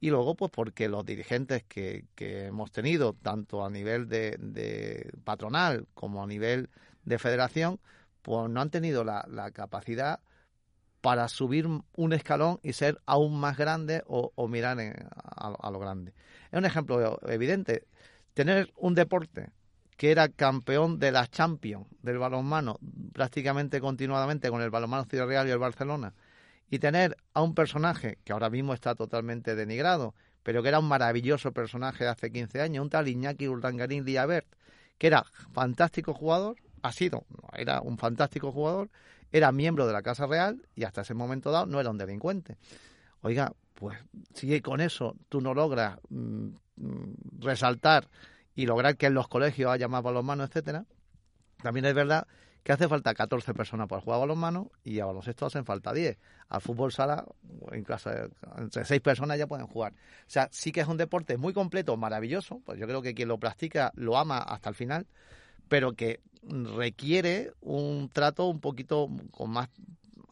Y 0.00 0.10
luego, 0.10 0.36
pues 0.36 0.50
porque 0.52 0.88
los 0.88 1.04
dirigentes 1.04 1.64
que, 1.64 2.06
hemos 2.18 2.70
tenido, 2.70 3.14
tanto 3.14 3.64
a 3.64 3.70
nivel 3.70 4.08
de, 4.08 4.36
de, 4.38 5.10
patronal 5.24 5.86
como 5.94 6.22
a 6.22 6.26
nivel 6.26 6.70
de 7.04 7.18
federación, 7.18 7.80
pues 8.22 8.48
no 8.48 8.60
han 8.60 8.70
tenido 8.70 9.02
la, 9.04 9.26
la 9.28 9.50
capacidad 9.50 10.20
para 11.00 11.28
subir 11.28 11.66
un 11.66 12.12
escalón 12.12 12.58
y 12.62 12.72
ser 12.72 13.00
aún 13.06 13.38
más 13.38 13.56
grande 13.56 14.02
o, 14.06 14.48
mirar 14.48 14.78
a, 14.78 15.70
lo 15.70 15.78
grande. 15.78 16.12
Es 16.50 16.58
un 16.58 16.64
ejemplo 16.64 17.20
evidente. 17.28 17.84
Tener 18.34 18.72
un 18.76 18.94
deporte 18.94 19.50
que 19.96 20.10
era 20.10 20.28
campeón 20.28 20.98
de 20.98 21.10
la 21.12 21.26
Champions 21.26 21.86
del 22.02 22.18
balonmano 22.18 22.78
prácticamente 23.12 23.80
continuadamente 23.80 24.48
con 24.48 24.62
el 24.62 24.70
balonmano 24.70 25.04
Ciudad 25.04 25.26
Real 25.26 25.48
y 25.48 25.50
el 25.50 25.58
Barcelona 25.58 26.14
y 26.70 26.78
tener 26.78 27.16
a 27.34 27.42
un 27.42 27.54
personaje 27.54 28.18
que 28.24 28.32
ahora 28.32 28.50
mismo 28.50 28.74
está 28.74 28.94
totalmente 28.94 29.54
denigrado, 29.54 30.14
pero 30.42 30.62
que 30.62 30.68
era 30.68 30.78
un 30.78 30.88
maravilloso 30.88 31.52
personaje 31.52 32.04
de 32.04 32.10
hace 32.10 32.30
15 32.30 32.60
años, 32.60 32.82
un 32.82 32.90
tal 32.90 33.08
Iñaki 33.08 33.48
Urdangarín 33.48 34.04
Diabert, 34.04 34.46
que 34.98 35.06
era 35.06 35.24
fantástico 35.52 36.14
jugador, 36.14 36.56
ha 36.82 36.92
sido, 36.92 37.24
era 37.54 37.80
un 37.80 37.98
fantástico 37.98 38.52
jugador, 38.52 38.90
era 39.32 39.52
miembro 39.52 39.86
de 39.86 39.92
la 39.92 40.02
Casa 40.02 40.26
Real 40.26 40.62
y 40.74 40.84
hasta 40.84 41.02
ese 41.02 41.14
momento 41.14 41.50
dado 41.50 41.66
no 41.66 41.80
era 41.80 41.90
un 41.90 41.98
delincuente. 41.98 42.56
Oiga, 43.20 43.52
pues 43.74 43.98
si 44.34 44.60
con 44.60 44.80
eso 44.80 45.16
tú 45.28 45.40
no 45.40 45.54
logras 45.54 45.98
mm, 46.08 46.48
mm, 46.76 47.14
resaltar 47.40 48.08
y 48.54 48.66
lograr 48.66 48.96
que 48.96 49.06
en 49.06 49.14
los 49.14 49.28
colegios 49.28 49.70
haya 49.70 49.88
más 49.88 50.02
balonmano, 50.02 50.44
etcétera, 50.44 50.84
también 51.62 51.86
es 51.86 51.94
verdad 51.94 52.26
que 52.62 52.72
hace 52.72 52.88
falta 52.88 53.14
14 53.14 53.54
personas 53.54 53.88
para 53.88 54.02
jugar 54.02 54.16
a 54.16 54.20
balonmano 54.20 54.70
y 54.84 55.00
a 55.00 55.06
baloncesto 55.06 55.46
hacen 55.46 55.64
falta 55.64 55.92
10. 55.92 56.18
Al 56.48 56.60
fútbol 56.60 56.92
sala, 56.92 57.24
incluso 57.74 58.10
entre 58.56 58.84
6 58.84 59.00
personas 59.00 59.38
ya 59.38 59.46
pueden 59.46 59.66
jugar. 59.66 59.92
O 59.92 60.30
sea, 60.30 60.48
sí 60.50 60.72
que 60.72 60.80
es 60.80 60.88
un 60.88 60.96
deporte 60.96 61.36
muy 61.36 61.52
completo, 61.52 61.96
maravilloso, 61.96 62.60
pues 62.64 62.78
yo 62.78 62.86
creo 62.86 63.02
que 63.02 63.14
quien 63.14 63.28
lo 63.28 63.38
practica 63.38 63.92
lo 63.94 64.18
ama 64.18 64.38
hasta 64.38 64.68
el 64.68 64.74
final, 64.74 65.06
pero 65.68 65.92
que 65.92 66.20
requiere 66.42 67.52
un 67.60 68.08
trato 68.12 68.46
un 68.46 68.60
poquito 68.60 69.08
con 69.30 69.50
más 69.50 69.68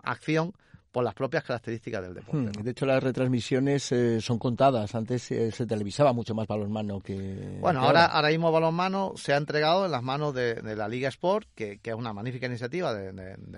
acción 0.02 0.52
por 0.96 1.04
las 1.04 1.12
propias 1.12 1.44
características 1.44 2.02
del 2.04 2.14
deporte. 2.14 2.58
Hmm, 2.58 2.64
de 2.64 2.70
hecho, 2.70 2.86
las 2.86 3.02
retransmisiones 3.02 3.92
eh, 3.92 4.18
son 4.22 4.38
contadas. 4.38 4.94
Antes 4.94 5.30
eh, 5.30 5.50
se 5.52 5.66
televisaba 5.66 6.14
mucho 6.14 6.34
más 6.34 6.46
balonmano 6.46 7.00
que. 7.00 7.58
Bueno, 7.60 7.82
ahora, 7.82 8.06
ahora 8.06 8.28
mismo 8.30 8.50
balonmano 8.50 9.12
se 9.14 9.34
ha 9.34 9.36
entregado 9.36 9.84
en 9.84 9.90
las 9.90 10.02
manos 10.02 10.32
de, 10.32 10.62
la 10.74 10.88
Liga 10.88 11.10
Sport, 11.10 11.48
que, 11.54 11.80
es 11.84 11.94
una 11.94 12.14
magnífica 12.14 12.46
iniciativa 12.46 12.94
de, 12.94 13.12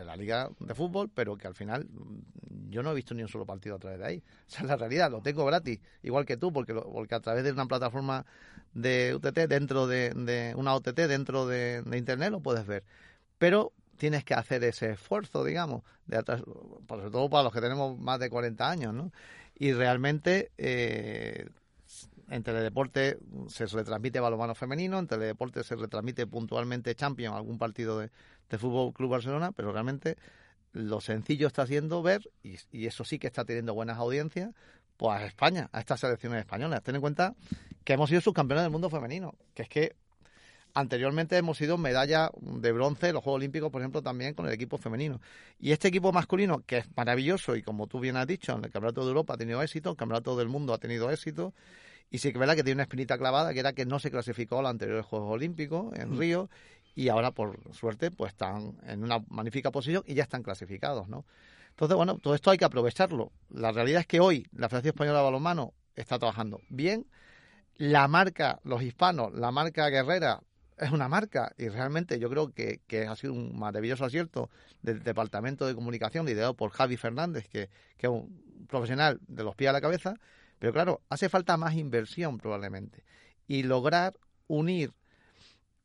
la 0.04 0.16
Liga 0.16 0.50
de 0.58 0.74
Fútbol, 0.74 1.12
pero 1.14 1.36
que 1.36 1.46
al 1.46 1.54
final 1.54 1.86
mm, 1.88 2.70
yo 2.70 2.82
no 2.82 2.90
he 2.90 2.94
visto 2.96 3.14
ni 3.14 3.22
un 3.22 3.28
solo 3.28 3.46
partido 3.46 3.76
a 3.76 3.78
través 3.78 4.00
de 4.00 4.04
ahí. 4.04 4.22
Esa 4.48 4.62
es 4.62 4.66
la 4.66 4.76
realidad, 4.76 5.08
lo 5.08 5.20
tengo 5.20 5.44
gratis, 5.44 5.78
igual 6.02 6.26
que 6.26 6.36
tú, 6.36 6.52
porque, 6.52 6.74
porque 6.74 7.14
a 7.14 7.20
través 7.20 7.44
de 7.44 7.52
una 7.52 7.66
plataforma 7.66 8.26
de 8.74 9.14
UTT, 9.14 9.46
dentro 9.46 9.86
de, 9.86 10.54
una 10.56 10.74
OTT, 10.74 11.02
dentro 11.02 11.46
de 11.46 11.84
Internet, 11.96 12.32
lo 12.32 12.40
puedes 12.40 12.66
ver. 12.66 12.82
Pero 13.38 13.74
tienes 13.98 14.24
que 14.24 14.34
hacer 14.34 14.64
ese 14.64 14.92
esfuerzo, 14.92 15.44
digamos, 15.44 15.82
de 16.06 16.24
sobre 16.24 17.10
todo 17.10 17.28
para 17.28 17.44
los 17.44 17.52
que 17.52 17.60
tenemos 17.60 17.98
más 17.98 18.18
de 18.18 18.30
40 18.30 18.70
años, 18.70 18.94
¿no? 18.94 19.12
Y 19.54 19.72
realmente 19.72 20.52
eh, 20.56 21.46
en 22.30 22.42
Teledeporte 22.42 23.18
se 23.48 23.66
retransmite 23.66 24.20
balonmano 24.20 24.54
femenino, 24.54 24.98
en 24.98 25.06
Teledeporte 25.06 25.64
se 25.64 25.76
retransmite 25.76 26.26
puntualmente 26.26 26.94
Champions, 26.94 27.36
algún 27.36 27.58
partido 27.58 27.98
de, 27.98 28.10
de 28.48 28.58
Fútbol 28.58 28.92
Club 28.92 29.10
Barcelona, 29.10 29.52
pero 29.52 29.72
realmente 29.72 30.16
lo 30.72 31.00
sencillo 31.00 31.46
está 31.46 31.62
haciendo 31.62 32.02
ver, 32.02 32.30
y, 32.42 32.86
eso 32.86 33.04
sí 33.04 33.18
que 33.18 33.26
está 33.26 33.44
teniendo 33.44 33.74
buenas 33.74 33.98
audiencias, 33.98 34.54
pues 34.96 35.20
a 35.20 35.26
España, 35.26 35.68
a 35.72 35.80
estas 35.80 36.00
selecciones 36.00 36.40
españolas. 36.40 36.82
Ten 36.82 36.96
en 36.96 37.00
cuenta 37.00 37.34
que 37.84 37.94
hemos 37.94 38.08
sido 38.08 38.20
subcampeones 38.20 38.64
del 38.64 38.72
mundo 38.72 38.90
femenino, 38.90 39.34
que 39.54 39.62
es 39.62 39.68
que 39.68 39.96
anteriormente 40.74 41.36
hemos 41.36 41.58
sido 41.58 41.78
medalla 41.78 42.30
de 42.40 42.72
bronce 42.72 43.08
en 43.08 43.14
los 43.14 43.22
Juegos 43.22 43.38
Olímpicos, 43.38 43.70
por 43.70 43.80
ejemplo, 43.80 44.02
también 44.02 44.34
con 44.34 44.46
el 44.46 44.52
equipo 44.52 44.78
femenino. 44.78 45.20
Y 45.58 45.72
este 45.72 45.88
equipo 45.88 46.12
masculino, 46.12 46.62
que 46.66 46.78
es 46.78 46.86
maravilloso, 46.96 47.56
y 47.56 47.62
como 47.62 47.86
tú 47.86 48.00
bien 48.00 48.16
has 48.16 48.26
dicho, 48.26 48.52
en 48.52 48.64
el 48.64 48.70
Campeonato 48.70 49.02
de 49.02 49.08
Europa 49.08 49.34
ha 49.34 49.36
tenido 49.36 49.62
éxito, 49.62 49.90
el 49.90 49.96
Campeonato 49.96 50.36
del 50.36 50.48
Mundo 50.48 50.74
ha 50.74 50.78
tenido 50.78 51.10
éxito, 51.10 51.54
y 52.10 52.18
sí 52.18 52.28
que 52.28 52.38
es 52.38 52.40
verdad 52.40 52.56
que 52.56 52.62
tiene 52.62 52.76
una 52.76 52.84
espinita 52.84 53.18
clavada, 53.18 53.52
que 53.52 53.60
era 53.60 53.72
que 53.72 53.86
no 53.86 53.98
se 53.98 54.10
clasificó 54.10 54.58
a 54.58 54.62
los 54.62 54.70
anteriores 54.70 55.04
Juegos 55.04 55.32
Olímpicos 55.32 55.96
en 55.98 56.10
mm. 56.10 56.18
Río, 56.18 56.50
y 56.94 57.08
ahora, 57.10 57.30
por 57.30 57.60
suerte, 57.74 58.10
pues 58.10 58.32
están 58.32 58.76
en 58.86 59.04
una 59.04 59.22
magnífica 59.28 59.70
posición 59.70 60.02
y 60.06 60.14
ya 60.14 60.24
están 60.24 60.42
clasificados, 60.42 61.08
¿no? 61.08 61.24
Entonces, 61.70 61.96
bueno, 61.96 62.18
todo 62.18 62.34
esto 62.34 62.50
hay 62.50 62.58
que 62.58 62.64
aprovecharlo. 62.64 63.30
La 63.50 63.70
realidad 63.70 64.00
es 64.00 64.06
que 64.08 64.18
hoy 64.18 64.48
la 64.50 64.68
Federación 64.68 64.94
Española 64.94 65.18
de 65.18 65.24
Balonmano 65.26 65.74
está 65.94 66.18
trabajando 66.18 66.60
bien. 66.68 67.06
La 67.76 68.08
marca, 68.08 68.58
los 68.64 68.82
hispanos, 68.82 69.32
la 69.32 69.52
marca 69.52 69.88
guerrera, 69.88 70.40
es 70.78 70.90
una 70.90 71.08
marca 71.08 71.52
y 71.58 71.68
realmente 71.68 72.18
yo 72.18 72.28
creo 72.30 72.52
que, 72.52 72.80
que, 72.86 73.06
ha 73.06 73.16
sido 73.16 73.32
un 73.32 73.58
maravilloso 73.58 74.04
acierto 74.04 74.50
del 74.82 75.02
Departamento 75.02 75.66
de 75.66 75.74
Comunicación 75.74 76.26
liderado 76.26 76.54
por 76.54 76.70
Javi 76.70 76.96
Fernández, 76.96 77.48
que, 77.48 77.68
que, 77.96 78.06
es 78.06 78.12
un 78.12 78.66
profesional 78.68 79.20
de 79.26 79.44
los 79.44 79.54
pies 79.54 79.70
a 79.70 79.72
la 79.72 79.80
cabeza, 79.80 80.14
pero 80.58 80.72
claro, 80.72 81.02
hace 81.08 81.28
falta 81.28 81.56
más 81.56 81.74
inversión 81.74 82.38
probablemente 82.38 83.04
y 83.46 83.62
lograr 83.62 84.14
unir 84.46 84.92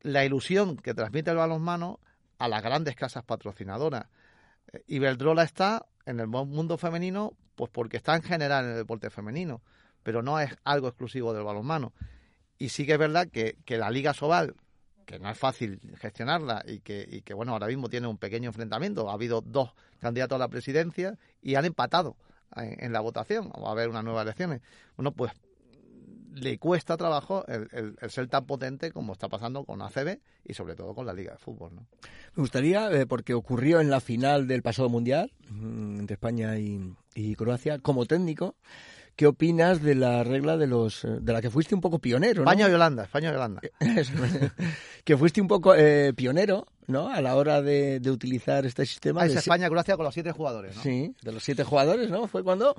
la 0.02 0.26
ilusión 0.26 0.78
que 0.78 0.94
transmite 0.94 1.32
el 1.32 1.38
balonmano 1.38 2.00
a 2.38 2.48
las 2.48 2.62
grandes 2.62 2.96
casas 2.96 3.24
patrocinadoras. 3.24 4.08
Eh, 4.72 4.84
Iberdrola 4.88 5.44
está 5.44 5.86
en 6.06 6.20
el 6.20 6.28
mundo 6.28 6.78
femenino 6.78 7.38
pues 7.56 7.70
porque 7.72 7.98
está 7.98 8.16
en 8.16 8.24
general 8.24 8.66
en 8.66 8.72
el 8.72 8.78
deporte 8.78 9.10
femenino, 9.10 9.62
pero 10.02 10.22
no 10.22 10.40
es 10.40 10.56
algo 10.64 10.88
exclusivo 10.88 11.34
del 11.34 11.44
balonmano. 11.44 11.94
Y 12.58 12.70
sí 12.70 12.86
que 12.86 12.94
es 12.94 13.00
verdad 13.00 13.28
que, 13.32 13.58
que 13.66 13.78
la 13.78 13.92
Liga 13.92 14.14
Sobal, 14.14 14.56
que 15.06 15.20
no 15.20 15.30
es 15.30 15.38
fácil 15.38 15.80
gestionarla 15.98 16.64
y 16.68 16.80
que, 16.80 17.06
y 17.10 17.22
que, 17.22 17.34
bueno, 17.34 17.54
ahora 17.54 17.68
mismo 17.68 17.90
tiene 17.90 18.08
un 18.08 18.18
pequeño 18.18 18.50
enfrentamiento. 18.50 19.10
Ha 19.10 19.14
habido 19.14 19.42
dos 19.42 19.74
candidatos 20.00 20.36
a 20.36 20.40
la 20.40 20.48
presidencia 20.48 21.18
y 21.42 21.56
han 21.56 21.66
empatado 21.66 22.16
en, 22.56 22.94
la 22.94 23.00
votación. 23.02 23.50
Va 23.50 23.70
a 23.70 23.72
haber 23.72 23.90
unas 23.90 24.04
nuevas 24.04 24.24
elecciones. 24.24 24.62
Bueno, 24.96 25.12
pues 25.12 25.32
le 26.34 26.58
cuesta 26.58 26.98
trabajo 26.98 27.46
el, 27.48 27.96
ser 28.10 28.28
tan 28.28 28.46
potente 28.46 28.92
como 28.92 29.14
está 29.14 29.30
pasando 29.30 29.66
con 29.66 29.82
ACB 29.82 30.20
y 30.44 30.54
sobre 30.54 30.76
todo 30.76 30.96
con 30.96 31.06
la 31.06 31.14
Liga 31.14 31.34
de 31.34 31.38
Fútbol. 31.38 31.76
¿no? 31.76 31.82
Me 32.36 32.42
gustaría, 32.42 32.92
eh, 32.92 33.06
porque 33.06 33.34
ocurrió 33.34 33.80
en 33.82 33.90
la 33.90 34.00
final 34.00 34.48
del 34.48 34.64
pasado 34.64 34.90
Mundial 34.90 35.32
mm, 35.50 36.00
entre 36.00 36.16
España 36.16 36.58
y 36.58 37.36
Croacia, 37.36 37.80
como 37.80 38.06
técnico, 38.06 38.56
¿Qué 39.16 39.28
opinas 39.28 39.84
de 39.84 39.94
la 39.94 40.24
regla 40.24 40.58
de 40.58 40.66
los 40.66 41.06
eh, 41.06 41.20
de 41.22 41.34
la 41.34 41.42
que 41.42 41.52
fuiste 41.52 41.76
un 41.76 41.82
poco 41.82 42.00
pionero? 42.00 42.42
España 42.42 42.68
y 42.68 42.74
Holanda, 42.74 43.04
España 43.04 43.32
y 43.32 43.36
Holanda. 43.36 43.62
que 45.04 45.18
fuiste 45.18 45.40
un 45.40 45.48
poco 45.48 45.76
eh, 45.76 46.14
pionero, 46.16 46.66
¿no? 46.88 47.10
A 47.10 47.22
la 47.22 47.36
hora 47.36 47.62
de, 47.62 48.02
utilizar 48.10 48.66
este 48.66 48.88
sistema. 48.88 49.22
Ah, 49.22 49.26
es 49.28 49.36
España 49.36 49.70
Croacia 49.70 49.98
con 49.98 50.06
los 50.06 50.16
siete 50.16 50.32
jugadores, 50.32 50.76
¿no? 50.78 50.82
Sí, 50.82 51.16
de 51.22 51.32
los 51.32 51.44
siete 51.44 51.64
jugadores, 51.64 52.10
¿no? 52.10 52.28
Fue 52.28 52.44
cuando. 52.44 52.76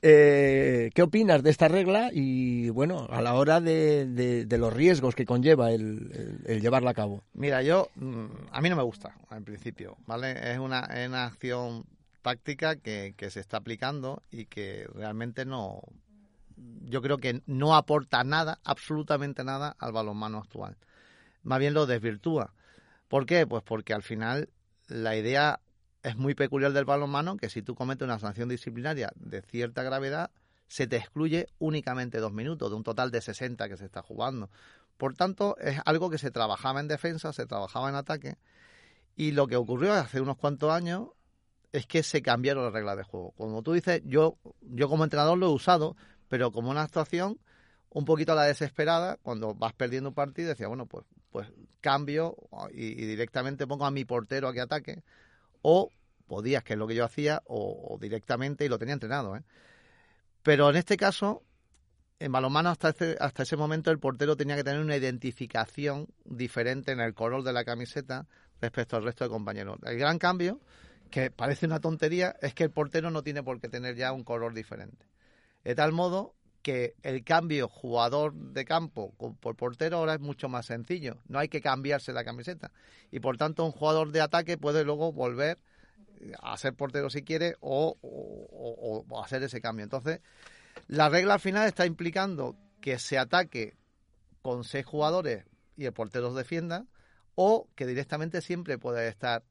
Eh, 0.00 0.90
¿Qué 0.94 1.02
opinas 1.02 1.42
de 1.42 1.50
esta 1.50 1.68
regla 1.68 2.08
y 2.12 2.70
bueno 2.70 3.06
a 3.10 3.20
la 3.20 3.34
hora 3.34 3.60
de, 3.60 4.06
de, 4.06 4.58
los 4.58 4.72
riesgos 4.72 5.14
que 5.14 5.26
conlleva 5.26 5.70
el, 5.70 6.40
el, 6.46 6.62
llevarla 6.62 6.92
a 6.92 6.94
cabo? 6.94 7.22
Mira, 7.34 7.62
yo 7.62 7.90
mm, 7.96 8.24
a 8.52 8.60
mí 8.62 8.70
no 8.70 8.76
me 8.76 8.82
gusta 8.82 9.14
en 9.30 9.44
principio, 9.44 9.98
¿vale? 10.06 10.52
Es 10.52 10.58
una, 10.58 10.80
es 10.80 11.08
una 11.08 11.26
acción 11.26 11.84
táctica 12.24 12.76
que, 12.76 13.14
se 13.28 13.38
está 13.38 13.58
aplicando 13.58 14.22
y 14.30 14.46
que 14.46 14.88
realmente 14.94 15.44
no, 15.44 15.82
yo 16.56 17.02
creo 17.02 17.18
que 17.18 17.42
no 17.44 17.76
aporta 17.76 18.24
nada, 18.24 18.60
absolutamente 18.64 19.44
nada 19.44 19.76
al 19.78 19.92
balonmano 19.92 20.38
actual. 20.38 20.78
Más 21.42 21.58
bien 21.58 21.74
lo 21.74 21.84
desvirtúa. 21.84 22.54
¿Por 23.08 23.26
qué? 23.26 23.46
Pues 23.46 23.62
porque 23.62 23.92
al 23.92 24.02
final 24.02 24.48
la 24.88 25.14
idea 25.16 25.60
es 26.02 26.16
muy 26.16 26.34
peculiar 26.34 26.72
del 26.72 26.86
balonmano 26.86 27.36
que 27.36 27.50
si 27.50 27.60
tú 27.60 27.74
cometes 27.74 28.06
una 28.06 28.18
sanción 28.18 28.48
disciplinaria 28.48 29.12
de 29.16 29.42
cierta 29.42 29.82
gravedad, 29.82 30.30
se 30.66 30.86
te 30.86 30.96
excluye 30.96 31.48
únicamente 31.58 32.20
dos 32.20 32.32
minutos 32.32 32.70
de 32.70 32.76
un 32.76 32.84
total 32.84 33.10
de 33.10 33.20
60 33.20 33.68
que 33.68 33.76
se 33.76 33.84
está 33.84 34.00
jugando. 34.00 34.48
Por 34.96 35.14
tanto, 35.14 35.58
es 35.58 35.78
algo 35.84 36.08
que 36.08 36.16
se 36.16 36.30
trabajaba 36.30 36.80
en 36.80 36.88
defensa, 36.88 37.34
se 37.34 37.44
trabajaba 37.44 37.90
en 37.90 37.96
ataque. 37.96 38.38
Y 39.14 39.32
lo 39.32 39.46
que 39.46 39.56
ocurrió 39.56 39.92
hace 39.92 40.22
unos 40.22 40.38
cuantos 40.38 40.72
años 40.72 41.08
es 41.74 41.86
que 41.86 42.04
se 42.04 42.22
cambiaron 42.22 42.62
las 42.62 42.72
reglas 42.72 42.96
de 42.96 43.02
juego. 43.02 43.32
Como 43.32 43.60
tú 43.62 43.72
dices, 43.72 44.00
yo, 44.04 44.38
yo 44.60 44.88
como 44.88 45.02
entrenador 45.02 45.36
lo 45.36 45.46
he 45.46 45.52
usado, 45.52 45.96
pero 46.28 46.52
como 46.52 46.70
una 46.70 46.82
actuación 46.82 47.40
un 47.90 48.04
poquito 48.04 48.30
a 48.30 48.36
la 48.36 48.44
desesperada, 48.44 49.18
cuando 49.22 49.56
vas 49.56 49.72
perdiendo 49.72 50.10
un 50.10 50.14
partido, 50.14 50.50
decía, 50.50 50.68
bueno, 50.68 50.86
pues, 50.86 51.04
pues 51.32 51.48
cambio 51.80 52.36
y, 52.70 52.94
directamente 52.94 53.66
pongo 53.66 53.86
a 53.86 53.90
mi 53.90 54.04
portero 54.04 54.46
a 54.46 54.52
que 54.52 54.60
ataque, 54.60 55.02
o 55.62 55.90
podías, 56.28 56.62
que 56.62 56.74
es 56.74 56.78
lo 56.78 56.86
que 56.86 56.94
yo 56.94 57.04
hacía, 57.04 57.42
o, 57.46 57.98
directamente, 58.00 58.64
y 58.64 58.68
lo 58.68 58.78
tenía 58.78 58.94
entrenado. 58.94 59.36
¿eh? 59.36 59.42
Pero 60.44 60.70
en 60.70 60.76
este 60.76 60.96
caso, 60.96 61.42
en 62.20 62.30
balonmano 62.30 62.70
hasta, 62.70 62.90
ese, 62.90 63.16
hasta 63.18 63.42
ese 63.42 63.56
momento 63.56 63.90
el 63.90 63.98
portero 63.98 64.36
tenía 64.36 64.54
que 64.54 64.62
tener 64.62 64.80
una 64.80 64.96
identificación 64.96 66.06
diferente 66.24 66.92
en 66.92 67.00
el 67.00 67.14
color 67.14 67.42
de 67.42 67.52
la 67.52 67.64
camiseta 67.64 68.28
respecto 68.60 68.96
al 68.96 69.02
resto 69.02 69.24
de 69.24 69.30
compañeros. 69.30 69.78
El 69.82 69.98
gran 69.98 70.20
cambio 70.20 70.60
que 71.10 71.30
parece 71.30 71.66
una 71.66 71.80
tontería, 71.80 72.36
es 72.40 72.54
que 72.54 72.64
el 72.64 72.70
portero 72.70 73.10
no 73.10 73.22
tiene 73.22 73.42
por 73.42 73.60
qué 73.60 73.68
tener 73.68 73.96
ya 73.96 74.12
un 74.12 74.24
color 74.24 74.54
diferente. 74.54 75.06
De 75.62 75.74
tal 75.74 75.92
modo 75.92 76.34
que 76.62 76.94
el 77.02 77.24
cambio 77.24 77.68
jugador 77.68 78.34
de 78.34 78.64
campo 78.64 79.12
por 79.40 79.54
portero 79.54 79.98
ahora 79.98 80.14
es 80.14 80.20
mucho 80.20 80.48
más 80.48 80.66
sencillo. 80.66 81.18
No 81.28 81.38
hay 81.38 81.48
que 81.48 81.60
cambiarse 81.60 82.12
la 82.12 82.24
camiseta. 82.24 82.72
Y 83.10 83.20
por 83.20 83.36
tanto, 83.36 83.64
un 83.64 83.72
jugador 83.72 84.12
de 84.12 84.22
ataque 84.22 84.56
puede 84.56 84.82
luego 84.82 85.12
volver 85.12 85.58
a 86.40 86.56
ser 86.56 86.74
portero 86.74 87.10
si 87.10 87.22
quiere 87.22 87.54
o, 87.60 87.96
o 88.00 89.22
hacer 89.22 89.42
ese 89.42 89.60
cambio. 89.60 89.84
Entonces, 89.84 90.20
la 90.88 91.08
regla 91.08 91.34
al 91.34 91.40
final 91.40 91.66
está 91.66 91.86
implicando 91.86 92.56
que 92.80 92.98
se 92.98 93.18
ataque 93.18 93.76
con 94.42 94.64
seis 94.64 94.84
jugadores 94.84 95.44
y 95.76 95.84
el 95.84 95.92
portero 95.92 96.32
defienda 96.34 96.86
o 97.34 97.68
que 97.74 97.86
directamente 97.86 98.40
siempre 98.40 98.78
puede 98.78 99.08
estar 99.08 99.42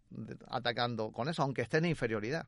atacando 0.48 1.12
con 1.12 1.30
eso, 1.30 1.44
aunque 1.44 1.62
esté 1.62 1.78
en 1.78 1.86
inferioridad. 1.86 2.48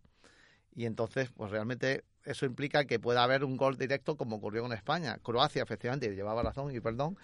Y 0.75 0.86
entonces, 0.86 1.30
pues 1.32 1.51
realmente 1.51 2.04
eso 2.25 2.46
implica 2.46 2.86
que 2.86 3.00
pueda 3.00 3.24
haber 3.24 3.44
un 3.44 3.56
gol 3.56 3.77
directo 3.77 4.18
como 4.18 4.38
ocurrió 4.38 4.63
con 4.63 4.74
España. 4.74 5.18
Croacia, 5.24 5.63
efectivamente, 5.63 6.13
llevaba 6.13 6.44
razón 6.44 6.75
y 6.75 6.80
perdón, 6.80 7.18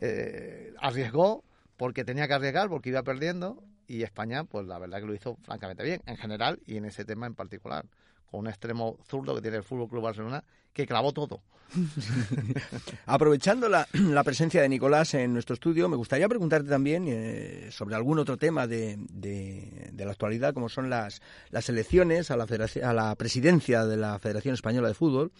eh, 0.00 0.74
arriesgó 0.78 1.44
porque 1.76 2.04
tenía 2.04 2.26
que 2.26 2.34
arriesgar, 2.34 2.68
porque 2.68 2.88
iba 2.88 3.02
perdiendo, 3.02 3.62
y 3.86 4.02
España, 4.02 4.44
pues 4.44 4.66
la 4.66 4.78
verdad 4.78 5.00
que 5.00 5.06
lo 5.06 5.14
hizo 5.14 5.36
francamente 5.42 5.84
bien, 5.84 6.02
en 6.06 6.16
general 6.16 6.60
y 6.66 6.76
en 6.76 6.86
ese 6.86 7.04
tema 7.04 7.26
en 7.26 7.34
particular 7.34 7.86
con 8.30 8.40
un 8.40 8.48
extremo 8.48 8.98
zurdo 9.08 9.34
que 9.34 9.42
tiene 9.42 9.58
el 9.58 9.62
Fútbol 9.62 9.88
Club 9.88 10.02
Barcelona, 10.02 10.42
que 10.72 10.86
clavó 10.86 11.12
todo. 11.12 11.42
Aprovechando 13.06 13.68
la, 13.68 13.86
presencia 14.24 14.62
de 14.62 14.68
Nicolás 14.68 15.14
en 15.14 15.32
nuestro 15.32 15.54
estudio, 15.54 15.88
me 15.88 15.96
gustaría 15.96 16.28
preguntarte 16.28 16.68
también 16.68 17.06
eh, 17.08 17.68
sobre 17.70 17.94
algún 17.94 18.18
otro 18.18 18.36
tema 18.36 18.66
de, 18.66 18.96
de, 19.10 20.04
la 20.04 20.12
actualidad, 20.12 20.54
como 20.54 20.68
son 20.68 20.90
las, 20.90 21.20
las 21.50 21.68
elecciones 21.68 22.30
a 22.30 22.36
la, 22.36 22.46
a 22.84 22.92
la 22.92 23.14
presidencia 23.16 23.84
de 23.84 23.96
la 23.96 24.18
Federación 24.18 24.54
Española 24.54 24.88
de 24.88 24.94
Fútbol, 24.94 25.32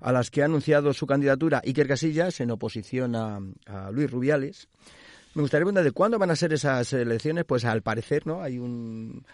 a 0.00 0.12
las 0.12 0.30
que 0.30 0.42
ha 0.42 0.46
anunciado 0.46 0.92
su 0.92 1.06
candidatura 1.06 1.62
Iker 1.64 1.88
Casillas 1.88 2.40
en 2.40 2.50
oposición 2.50 3.16
a, 3.16 3.40
a 3.66 3.90
Luis 3.90 4.10
Rubiales. 4.10 4.68
Me 5.34 5.42
gustaría 5.42 5.62
preguntar 5.62 5.84
de 5.84 5.92
cuándo 5.92 6.18
van 6.18 6.30
a 6.30 6.36
ser 6.36 6.52
esas 6.52 6.92
elecciones, 6.92 7.44
pues 7.44 7.64
al 7.64 7.82
parecer, 7.82 8.26
¿no? 8.26 8.42
Hay 8.42 8.58
un 8.58 9.24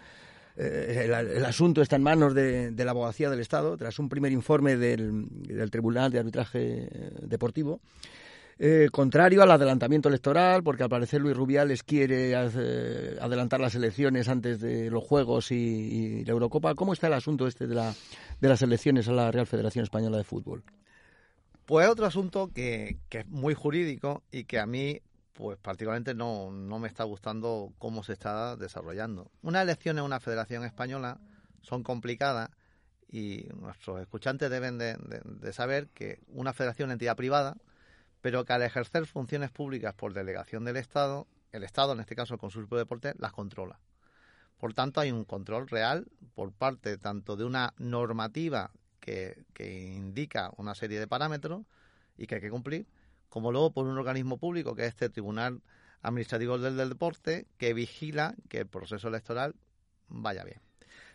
eh, 0.56 1.06
el, 1.06 1.44
asunto 1.44 1.82
está 1.82 1.96
en 1.96 2.02
manos 2.02 2.34
de, 2.34 2.72
la 2.76 2.90
abogacía 2.92 3.28
del 3.28 3.40
Estado, 3.40 3.76
tras 3.76 3.98
un 3.98 4.08
primer 4.08 4.32
informe 4.32 4.76
del, 4.76 5.28
Tribunal 5.70 6.12
de 6.12 6.18
Arbitraje 6.20 6.88
eh, 6.90 7.10
Deportivo. 7.22 7.80
Eh, 8.56 8.88
contrario 8.92 9.42
al 9.42 9.50
adelantamiento 9.50 10.08
electoral, 10.08 10.62
porque 10.62 10.84
al 10.84 10.88
parecer 10.88 11.20
Luis 11.20 11.36
Rubiales 11.36 11.82
quiere 11.82 12.36
adelantar 12.36 13.58
las 13.58 13.74
elecciones 13.74 14.28
antes 14.28 14.60
de 14.60 14.90
los 14.90 15.02
Juegos 15.02 15.50
y, 15.50 16.24
la 16.24 16.32
Eurocopa. 16.32 16.76
¿Cómo 16.76 16.92
está 16.92 17.08
el 17.08 17.14
asunto 17.14 17.48
este 17.48 17.66
de, 17.66 17.74
la, 17.74 17.92
de 18.40 18.48
las 18.48 18.62
elecciones 18.62 19.08
a 19.08 19.12
la 19.12 19.32
Real 19.32 19.46
Federación 19.46 19.82
Española 19.82 20.18
de 20.18 20.24
Fútbol? 20.24 20.62
Pues 21.66 21.88
otro 21.88 22.06
asunto 22.06 22.52
que, 22.54 22.98
que 23.08 23.20
es 23.20 23.26
muy 23.26 23.54
jurídico 23.54 24.22
y 24.30 24.44
que 24.44 24.60
a 24.60 24.66
mí 24.66 25.00
pues 25.34 25.58
particularmente 25.58 26.14
no, 26.14 26.50
no 26.50 26.78
me 26.78 26.88
está 26.88 27.04
gustando 27.04 27.74
cómo 27.78 28.02
se 28.02 28.12
está 28.14 28.56
desarrollando. 28.56 29.30
Unas 29.42 29.64
elecciones 29.64 30.00
en 30.00 30.06
una 30.06 30.20
federación 30.20 30.64
española 30.64 31.20
son 31.60 31.82
complicadas 31.82 32.50
y 33.08 33.48
nuestros 33.60 34.00
escuchantes 34.00 34.48
deben 34.48 34.78
de, 34.78 35.52
saber 35.52 35.88
que 35.88 36.20
una 36.28 36.52
federación 36.52 36.90
es 36.90 36.94
entidad 36.94 37.16
privada, 37.16 37.56
pero 38.20 38.44
que 38.44 38.52
al 38.52 38.62
ejercer 38.62 39.06
funciones 39.06 39.50
públicas 39.50 39.92
por 39.94 40.14
delegación 40.14 40.64
del 40.64 40.76
Estado, 40.76 41.26
el 41.52 41.64
Estado, 41.64 41.92
en 41.92 42.00
este 42.00 42.16
caso 42.16 42.34
el 42.34 42.40
Consejo 42.40 42.66
de 42.76 42.82
Deporte, 42.82 43.14
las 43.18 43.32
controla. 43.32 43.80
Por 44.58 44.72
tanto, 44.72 45.00
hay 45.00 45.10
un 45.10 45.24
control 45.24 45.68
real 45.68 46.06
por 46.34 46.52
parte 46.52 46.96
tanto 46.96 47.36
de 47.36 47.44
una 47.44 47.74
normativa 47.76 48.70
que, 49.00 49.44
que 49.52 49.94
indica 49.94 50.52
una 50.56 50.74
serie 50.74 50.98
de 50.98 51.08
parámetros 51.08 51.66
y 52.16 52.26
que 52.26 52.36
hay 52.36 52.40
que 52.40 52.50
cumplir, 52.50 52.86
como 53.34 53.50
luego 53.50 53.72
por 53.72 53.88
un 53.88 53.98
organismo 53.98 54.38
público, 54.38 54.76
que 54.76 54.82
es 54.82 54.90
este 54.90 55.08
Tribunal 55.08 55.60
Administrativo 56.02 56.56
del, 56.56 56.88
Deporte, 56.88 57.48
que 57.58 57.74
vigila 57.74 58.36
que 58.48 58.58
el 58.58 58.68
proceso 58.68 59.08
electoral 59.08 59.56
vaya 60.06 60.44
bien. 60.44 60.60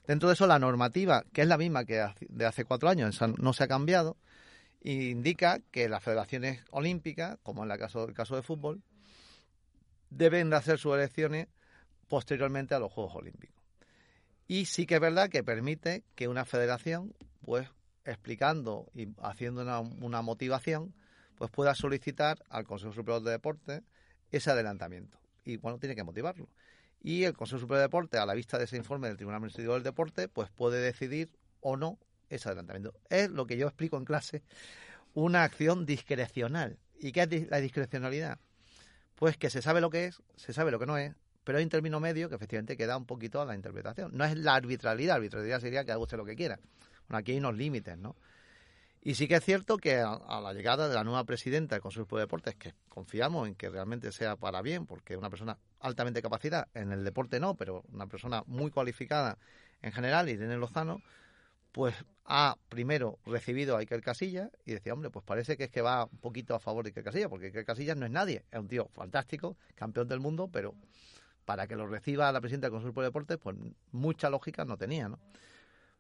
Dentro 0.05 0.27
de 0.27 0.33
eso, 0.33 0.45
la 0.45 0.59
normativa, 0.59 1.23
que 1.31 1.43
es 1.43 1.47
la 1.47 1.57
misma 1.57 1.85
que 1.85 2.05
de 2.27 2.45
hace 2.45 2.65
cuatro 2.65 2.89
años, 2.89 3.17
no 3.38 3.53
se 3.53 3.63
ha 3.63 3.69
cambiado, 3.69 4.17
indica 4.81 5.61
que 5.71 5.88
las 5.88 6.03
federaciones 6.03 6.61
olímpicas, 6.71 7.38
como 7.41 7.63
en 7.63 7.71
el 7.71 7.77
caso, 7.77 8.03
el 8.03 8.13
caso 8.13 8.35
de 8.35 8.41
fútbol, 8.41 8.83
deben 10.09 10.49
de 10.49 10.57
hacer 10.57 10.77
sus 10.77 10.95
elecciones 10.95 11.47
posteriormente 12.09 12.75
a 12.75 12.79
los 12.79 12.91
Juegos 12.91 13.15
Olímpicos. 13.15 13.63
Y 14.45 14.65
sí 14.65 14.85
que 14.85 14.95
es 14.95 15.01
verdad 15.01 15.29
que 15.29 15.41
permite 15.41 16.03
que 16.15 16.27
una 16.27 16.43
federación, 16.43 17.15
pues 17.45 17.69
explicando 18.03 18.91
y 18.93 19.07
haciendo 19.21 19.61
una, 19.61 19.79
una 19.79 20.21
motivación, 20.21 20.93
pues 21.39 21.50
pueda 21.50 21.74
solicitar 21.74 22.43
al 22.50 22.65
Consejo 22.65 22.91
Superior 22.91 23.24
de 23.24 23.31
Deportes 23.31 23.81
ese 24.29 24.51
adelantamiento. 24.51 25.17
Y 25.46 25.58
bueno, 25.58 25.79
tiene 25.79 25.96
que 25.96 26.03
motivarlo. 26.03 26.50
Y 27.01 27.24
el 27.24 27.34
Consejo 27.34 27.62
Superior 27.62 27.79
de 27.79 27.84
Deportes, 27.84 28.19
a 28.19 28.25
la 28.25 28.34
vista 28.34 28.58
de 28.58 28.65
ese 28.65 28.75
informe 28.75 29.08
del 29.08 29.15
Tribunal 29.15 29.38
Administrativo 29.38 29.74
del 29.74 29.84
Deporte, 29.84 30.27
pues 30.27 30.50
puede 30.50 30.81
decidir 30.81 31.31
o 31.62 31.77
no 31.77 31.98
ese 32.29 32.50
adelantamiento. 32.50 32.93
Es 33.10 33.31
lo 33.31 33.48
que 33.48 33.58
yo 33.58 33.67
explico 33.67 33.98
en 33.98 34.03
clase, 34.03 34.43
una 35.13 35.46
acción 35.46 35.86
discrecional. 35.86 36.77
¿Y 37.00 37.13
qué 37.13 37.22
es 37.22 37.50
la 37.50 37.62
discrecionalidad? 37.62 38.38
Pues 39.15 39.38
que 39.38 39.50
se 39.50 39.62
sabe 39.62 39.79
lo 39.79 39.89
que 39.89 40.08
es, 40.08 40.22
se 40.36 40.51
sabe 40.51 40.72
lo 40.72 40.79
que 40.79 40.86
no 40.86 40.98
es, 40.98 41.15
pero 41.46 41.58
hay 41.58 41.63
un 41.63 41.69
término 41.69 42.01
medio 42.01 42.27
que 42.27 42.36
efectivamente 42.36 42.75
queda 42.75 42.98
un 42.98 43.05
poquito 43.05 43.41
a 43.41 43.46
la 43.46 43.55
interpretación. 43.55 44.12
No 44.13 44.25
es 44.25 44.38
la 44.38 44.55
arbitralidad, 44.55 45.15
arbitralidad 45.15 45.62
sería 45.62 45.86
que 45.86 45.93
haga 45.93 46.03
usted 46.03 46.17
lo 46.17 46.25
que 46.25 46.36
quiera. 46.36 46.60
Bueno, 47.08 47.19
aquí 47.19 47.31
hay 47.31 47.38
unos 47.38 47.55
límites, 47.55 47.98
¿no? 47.98 48.17
Y 49.01 49.15
sí 49.15 49.27
que 49.27 49.35
es 49.35 49.45
cierto 49.45 49.77
que 49.77 49.97
a, 49.97 50.41
la 50.41 50.53
llegada 50.53 50.89
de 50.89 50.95
la 50.95 51.05
nueva 51.05 51.23
presidenta 51.23 51.75
del 51.75 51.81
Consejo 51.81 52.17
de 52.17 52.23
Deportes, 52.23 52.55
que 52.55 52.73
confiamos 52.89 53.47
en 53.47 53.55
que 53.55 53.69
realmente 53.69 54.11
sea 54.11 54.35
para 54.35 54.61
bien, 54.61 54.85
porque 54.85 55.15
una 55.15 55.29
persona 55.29 55.57
altamente 55.79 56.21
capacitada, 56.21 56.67
en 56.73 56.91
el 56.91 57.03
deporte 57.05 57.39
no, 57.39 57.55
pero 57.55 57.83
una 57.93 58.07
persona 58.07 58.43
muy 58.45 58.71
cualificada 58.71 59.37
en 59.81 59.93
general, 59.93 60.27
Irene 60.27 60.57
Lozano, 60.57 61.01
pues 61.71 61.95
ha 62.25 62.57
primero 62.67 63.19
recibido 63.25 63.77
a 63.77 63.79
Iker 63.79 64.01
Casillas 64.01 64.49
y 64.65 64.73
decía, 64.73 64.93
hombre, 64.93 65.09
pues 65.09 65.23
parece 65.23 65.55
que 65.55 65.65
es 65.65 65.69
que 65.69 65.81
va 65.81 66.05
un 66.05 66.17
poquito 66.19 66.53
a 66.53 66.59
favor 66.59 66.83
de 66.83 66.89
Iker 66.89 67.05
Casillas, 67.05 67.29
porque 67.29 67.47
Iker 67.47 67.63
Casillas 67.63 67.95
no 67.95 68.05
es 68.05 68.11
nadie, 68.11 68.43
es 68.51 68.59
un 68.59 68.67
tío 68.67 68.89
fantástico, 68.89 69.55
campeón 69.75 70.09
del 70.09 70.19
mundo, 70.19 70.49
pero 70.51 70.75
para 71.45 71.67
que 71.67 71.77
lo 71.77 71.87
reciba 71.87 72.31
la 72.33 72.41
presidenta 72.41 72.67
del 72.67 72.73
Consejo 72.73 72.99
de 72.99 73.07
Deportes, 73.07 73.37
pues 73.37 73.55
mucha 73.91 74.29
lógica 74.29 74.65
no 74.65 74.77
tenía, 74.77 75.07
¿no? 75.07 75.19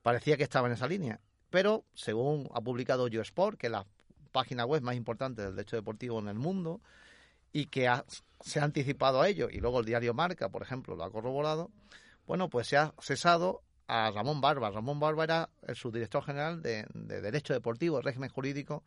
Parecía 0.01 0.37
que 0.37 0.43
estaba 0.43 0.67
en 0.67 0.73
esa 0.73 0.87
línea. 0.87 1.19
Pero, 1.49 1.85
según 1.93 2.49
ha 2.53 2.61
publicado 2.61 3.07
YoSport, 3.07 3.57
que 3.57 3.67
es 3.67 3.71
la 3.71 3.85
página 4.31 4.65
web 4.65 4.81
más 4.81 4.95
importante 4.95 5.41
del 5.41 5.55
derecho 5.55 5.75
deportivo 5.75 6.19
en 6.19 6.27
el 6.27 6.37
mundo, 6.37 6.81
y 7.51 7.65
que 7.67 7.89
se 8.41 8.59
ha 8.59 8.63
anticipado 8.63 9.21
a 9.21 9.27
ello, 9.27 9.49
y 9.49 9.59
luego 9.59 9.79
el 9.79 9.85
diario 9.85 10.13
Marca, 10.13 10.49
por 10.49 10.61
ejemplo, 10.61 10.95
lo 10.95 11.03
ha 11.03 11.11
corroborado, 11.11 11.71
bueno, 12.27 12.49
pues 12.49 12.67
se 12.67 12.77
ha 12.77 12.93
cesado 12.99 13.63
a 13.87 14.11
Ramón 14.11 14.39
Barba. 14.39 14.69
Ramón 14.69 14.99
Barba 14.99 15.23
era 15.23 15.49
el 15.63 15.75
subdirector 15.75 16.23
general 16.23 16.61
de, 16.61 16.85
Derecho 16.93 17.53
Deportivo, 17.53 18.01
régimen 18.01 18.29
jurídico 18.29 18.83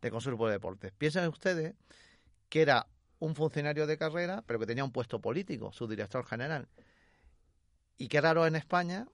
de 0.00 0.10
Consejo 0.10 0.46
de 0.46 0.52
Deportes. 0.52 0.92
Piensen 0.92 1.26
ustedes 1.26 1.74
que 2.48 2.62
era 2.62 2.86
un 3.18 3.34
funcionario 3.34 3.88
de 3.88 3.98
carrera, 3.98 4.44
pero 4.46 4.60
que 4.60 4.66
tenía 4.66 4.84
un 4.84 4.92
puesto 4.92 5.20
político, 5.20 5.72
subdirector 5.72 6.24
general. 6.24 6.68
Y 7.98 8.06
qué 8.06 8.20
raro 8.20 8.46
en 8.46 8.54
España 8.54 9.08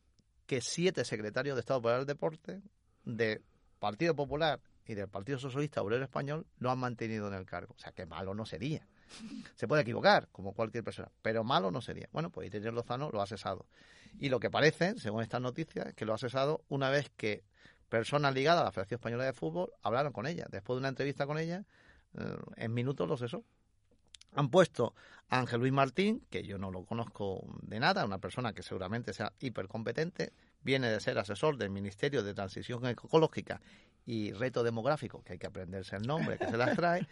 que 0.47 0.61
siete 0.61 1.05
secretarios 1.07 1.57
de 1.57 1.61
Estado 1.61 1.81
para 1.81 1.99
el 2.01 2.05
Deporte 2.05 2.61
del 3.05 3.43
Partido 3.79 4.15
Popular 4.15 4.61
y 4.87 4.95
del 4.95 5.09
Partido 5.09 5.39
Socialista 5.39 5.83
Obrero 5.83 6.05
Español 6.05 6.47
lo 6.59 6.71
han 6.71 6.79
mantenido 6.79 7.29
en 7.29 7.35
el 7.35 7.47
cargo. 7.47 7.75
O 7.77 7.79
sea, 7.79 7.93
que 7.93 8.07
malo 8.07 8.35
no 8.35 8.47
sería. 8.47 8.87
Se 9.55 9.69
puede 9.69 9.83
equivocar, 9.83 10.29
como 10.33 10.53
cualquier 10.53 10.85
persona, 10.85 11.11
pero 11.21 11.45
malo 11.45 11.71
no 11.71 11.81
sería. 11.81 12.09
Bueno, 12.13 12.31
pues 12.31 12.47
Irene 12.47 12.73
Lozano 12.73 13.11
lo 13.11 13.21
ha 13.21 13.27
cesado. 13.27 13.67
Y 14.19 14.29
lo 14.29 14.41
que 14.41 14.51
parece, 14.51 14.99
según 14.99 15.23
estas 15.23 15.41
noticias, 15.41 15.87
es 15.87 15.95
que 15.95 16.05
lo 16.05 16.15
ha 16.15 16.19
cesado 16.19 16.65
una 16.69 16.91
vez 16.91 17.11
que 17.17 17.45
personas 17.89 18.35
ligadas 18.35 18.63
a 18.63 18.65
la 18.65 18.73
Federación 18.73 18.99
Española 18.99 19.25
de 19.25 19.33
Fútbol 19.33 19.73
hablaron 19.83 20.13
con 20.13 20.27
ella. 20.27 20.47
Después 20.51 20.77
de 20.77 20.81
una 20.81 20.89
entrevista 20.89 21.27
con 21.27 21.39
ella, 21.39 21.65
eh, 22.15 22.37
en 22.57 22.75
minutos 22.75 23.09
lo 23.09 23.17
cesó. 23.17 23.45
Han 24.35 24.49
puesto 24.51 24.95
a 25.29 25.41
Ángel 25.41 25.61
Luis 25.61 25.73
Martín, 25.73 26.25
que 26.31 26.43
yo 26.43 26.57
no 26.57 26.71
lo 26.71 26.85
conozco 26.85 27.45
de 27.63 27.81
nada, 27.81 28.05
una 28.05 28.19
persona 28.19 28.55
que 28.55 28.63
seguramente 28.63 29.13
sea 29.13 29.33
hipercompetente, 29.41 30.33
viene 30.63 30.91
de 30.91 31.01
ser 31.01 31.19
asesor 31.19 31.57
del 31.57 31.71
Ministerio 31.71 32.23
de 32.23 32.35
Transición 32.35 32.87
Ecológica 32.87 33.61
y 34.07 34.33
Reto 34.33 34.63
Demográfico, 34.63 35.23
que 35.23 35.35
hay 35.35 35.39
que 35.39 35.47
aprenderse 35.47 35.97
el 35.97 36.03
nombre, 36.03 36.39
que 36.39 36.47
se 36.47 36.57
las 36.57 36.77
trae, 36.77 37.07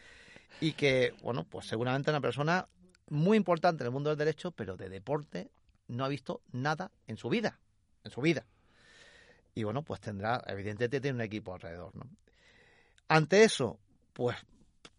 y 0.60 0.72
que, 0.72 1.14
bueno, 1.22 1.44
pues 1.44 1.66
seguramente 1.66 2.10
una 2.10 2.20
persona 2.20 2.66
muy 3.08 3.36
importante 3.36 3.82
en 3.82 3.86
el 3.86 3.92
mundo 3.92 4.10
del 4.10 4.18
derecho, 4.18 4.50
pero 4.52 4.76
de 4.76 4.88
deporte 4.88 5.50
no 5.88 6.04
ha 6.04 6.08
visto 6.08 6.42
nada 6.52 6.90
en 7.06 7.16
su 7.16 7.28
vida, 7.28 7.58
en 8.04 8.10
su 8.10 8.20
vida. 8.20 8.46
Y 9.54 9.64
bueno, 9.64 9.82
pues 9.82 10.00
tendrá, 10.00 10.42
evidentemente 10.46 11.00
tiene 11.00 11.16
un 11.16 11.22
equipo 11.22 11.54
alrededor, 11.54 11.94
¿no? 11.96 12.08
Ante 13.08 13.42
eso, 13.42 13.80
pues 14.12 14.36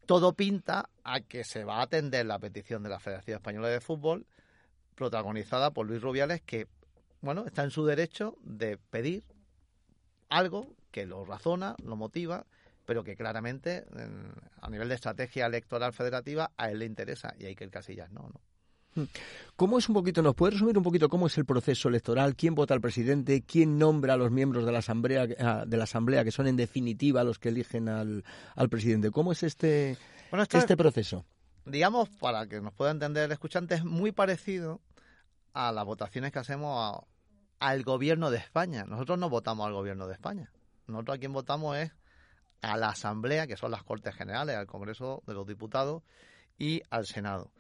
todo 0.06 0.34
pinta 0.34 0.90
a 1.04 1.22
que 1.22 1.46
se 1.46 1.64
va 1.64 1.78
a 1.78 1.84
atender 1.84 2.26
la 2.26 2.40
petición 2.40 2.84
de 2.84 2.90
la 2.90 3.00
Federación 3.00 3.38
Española 3.38 3.70
de 3.70 3.80
Fútbol, 3.80 4.26
protagonizada 4.96 5.72
por 5.72 5.88
Luis 5.88 6.02
Rubiales, 6.02 6.42
que 6.42 6.68
bueno, 7.22 7.46
está 7.46 7.64
en 7.64 7.72
su 7.72 7.86
derecho 7.86 8.38
de 8.44 8.78
pedir 8.78 9.24
algo 10.30 10.68
que 10.92 11.06
lo 11.06 11.24
razona, 11.26 11.76
lo 11.84 11.96
motiva, 11.96 12.46
pero 12.86 13.04
que 13.04 13.16
claramente 13.16 13.86
a 14.62 14.70
nivel 14.70 14.90
de 14.90 14.96
estrategia 14.96 15.46
electoral 15.46 15.94
federativa 15.94 16.52
a 16.58 16.72
él 16.72 16.80
le 16.80 16.86
interesa 16.86 17.34
y 17.40 17.46
hay 17.46 17.56
que 17.56 17.64
el 17.64 17.72
Casillas 17.72 18.12
no, 18.12 18.30
¿no? 18.30 18.42
Hmm. 18.94 19.08
¿Cómo 19.56 19.78
es 19.78 19.88
un 19.88 19.94
poquito, 19.94 20.22
nos 20.22 20.36
puede 20.36 20.52
resumir 20.52 20.78
un 20.78 20.84
poquito 20.84 21.08
cómo 21.08 21.28
es 21.28 21.38
el 21.38 21.46
proceso 21.46 21.88
electoral? 21.88 22.36
¿Quién 22.36 22.56
vota 22.56 22.74
al 22.74 22.82
presidente? 22.82 23.42
¿Quién 23.42 23.78
nombra 23.78 24.16
a 24.16 24.18
los 24.18 24.32
miembros 24.32 24.66
de 24.66 24.72
la 24.74 24.80
asamblea, 24.80 25.28
ah, 25.40 25.64
de 25.66 25.78
la 25.78 25.86
asamblea 25.86 26.26
que 26.26 26.32
son 26.32 26.48
en 26.48 26.58
definitiva 26.58 27.24
los 27.24 27.40
que 27.40 27.50
eligen 27.50 27.88
al, 27.88 28.26
al 28.56 28.70
presidente? 28.70 29.12
¿Cómo 29.12 29.32
es 29.32 29.44
este, 29.44 29.98
este 30.52 30.76
proceso? 30.76 31.26
Digamos, 31.66 32.10
para 32.10 32.48
que 32.48 32.60
nos 32.60 32.74
pueda 32.74 32.92
entender 32.92 33.24
el 33.26 33.32
escuchante, 33.32 33.76
es 33.76 33.86
muy 33.86 34.12
parecido 34.12 34.82
a 35.54 35.72
las 35.72 35.86
votaciones 35.86 36.32
que 36.32 36.40
hacemos 36.40 37.04
al 37.62 37.84
gobierno 37.84 38.32
de 38.32 38.40
España. 38.40 38.86
Nosotros 38.86 39.20
no 39.20 39.30
votamos 39.30 39.68
al 39.68 39.74
gobierno 39.74 40.08
de 40.08 40.14
España. 40.14 40.52
Nosotros 40.88 41.16
a 41.16 41.20
quien 41.20 41.32
votamos 41.32 41.78
es 41.78 41.92
a 42.62 42.76
la 42.76 42.90
Asamblea, 42.90 43.46
que 43.48 43.56
son 43.56 43.72
las 43.72 43.84
Cortes 43.84 44.16
Generales, 44.16 44.58
al 44.58 44.66
Congreso 44.66 45.22
de 45.28 45.36
los 45.36 45.46
Diputados 45.48 46.02
y 46.58 46.82
al 46.90 47.06
Senado. 47.06 47.52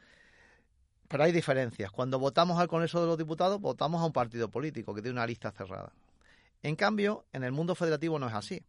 Pero 1.07 1.23
hay 1.23 1.31
diferencias. 1.31 1.91
Cuando 1.91 2.17
votamos 2.17 2.59
al 2.59 2.67
Congreso 2.67 2.99
de 2.99 3.07
los 3.07 3.17
Diputados, 3.17 3.61
votamos 3.61 4.01
a 4.01 4.05
un 4.05 4.11
partido 4.11 4.49
político 4.49 4.93
que 4.95 5.03
tiene 5.03 5.13
una 5.13 5.27
lista 5.27 5.51
cerrada. 5.51 5.93
En 6.63 6.75
cambio, 6.75 7.25
en 7.31 7.43
el 7.43 7.51
mundo 7.51 7.75
federativo 7.75 8.17
no 8.17 8.27
es 8.27 8.33
así. 8.33 8.63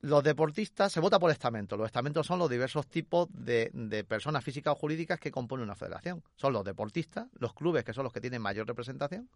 Los 0.00 0.22
deportistas 0.22 0.92
se 0.92 1.00
vota 1.00 1.18
por 1.18 1.32
estamentos. 1.32 1.76
Los 1.76 1.86
estamentos 1.86 2.26
son 2.26 2.38
los 2.38 2.48
diversos 2.48 2.86
tipos 2.86 3.28
de, 3.32 4.04
personas 4.08 4.44
físicas 4.44 4.72
o 4.72 4.76
jurídicas 4.76 5.18
que 5.18 5.32
componen 5.32 5.64
una 5.64 5.74
federación. 5.74 6.22
Son 6.36 6.52
los 6.52 6.64
deportistas, 6.64 7.26
los 7.38 7.52
clubes, 7.52 7.84
que 7.84 7.92
son 7.92 8.04
los 8.04 8.12
que 8.12 8.20
tienen 8.20 8.40
mayor 8.40 8.68
representación 8.68 9.28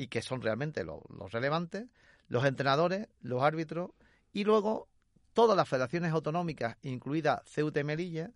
y 0.00 0.06
que 0.06 0.22
son 0.22 0.40
realmente 0.40 0.82
los, 0.82 1.02
relevantes, 1.30 1.84
los 2.28 2.46
entrenadores, 2.46 3.08
los 3.20 3.42
árbitros 3.42 3.90
y 4.32 4.44
luego 4.44 4.88
todas 5.34 5.54
las 5.54 5.68
federaciones 5.68 6.10
autonómicas, 6.12 6.78
incluida 6.80 7.42
Ceuta 7.44 7.80
y 7.80 7.84
Melilla, 7.84 8.30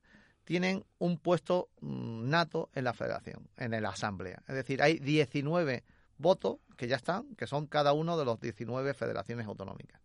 tienen 0.45 0.85
un 0.99 1.17
puesto 1.17 1.71
mm, 1.81 2.29
nato 2.29 2.69
en 2.75 2.85
la 2.85 2.93
federación, 2.93 3.49
en 3.57 3.71
la 3.83 3.89
asamblea. 3.89 4.43
Es 4.47 4.55
decir, 4.55 4.83
hay 4.83 4.99
19 4.99 5.85
votos 6.19 6.59
que 6.77 6.87
ya 6.87 6.97
están, 6.97 7.35
que 7.35 7.47
son 7.47 7.67
cada 7.67 7.95
uno 7.95 8.19
de 8.19 8.27
los 8.27 8.39
19 8.41 8.93
federaciones 8.93 9.47
autonómicas. 9.47 10.03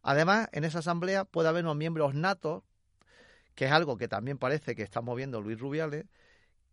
Además, 0.00 0.48
en 0.52 0.64
esa 0.64 0.78
asamblea 0.78 1.26
puede 1.26 1.50
haber 1.50 1.64
unos 1.64 1.76
miembros 1.76 2.14
natos, 2.14 2.62
que 3.54 3.66
es 3.66 3.72
algo 3.72 3.98
que 3.98 4.08
también 4.08 4.38
parece 4.38 4.74
que 4.74 4.82
está 4.82 5.02
moviendo 5.02 5.42
Luis 5.42 5.60
Rubiales, 5.60 6.06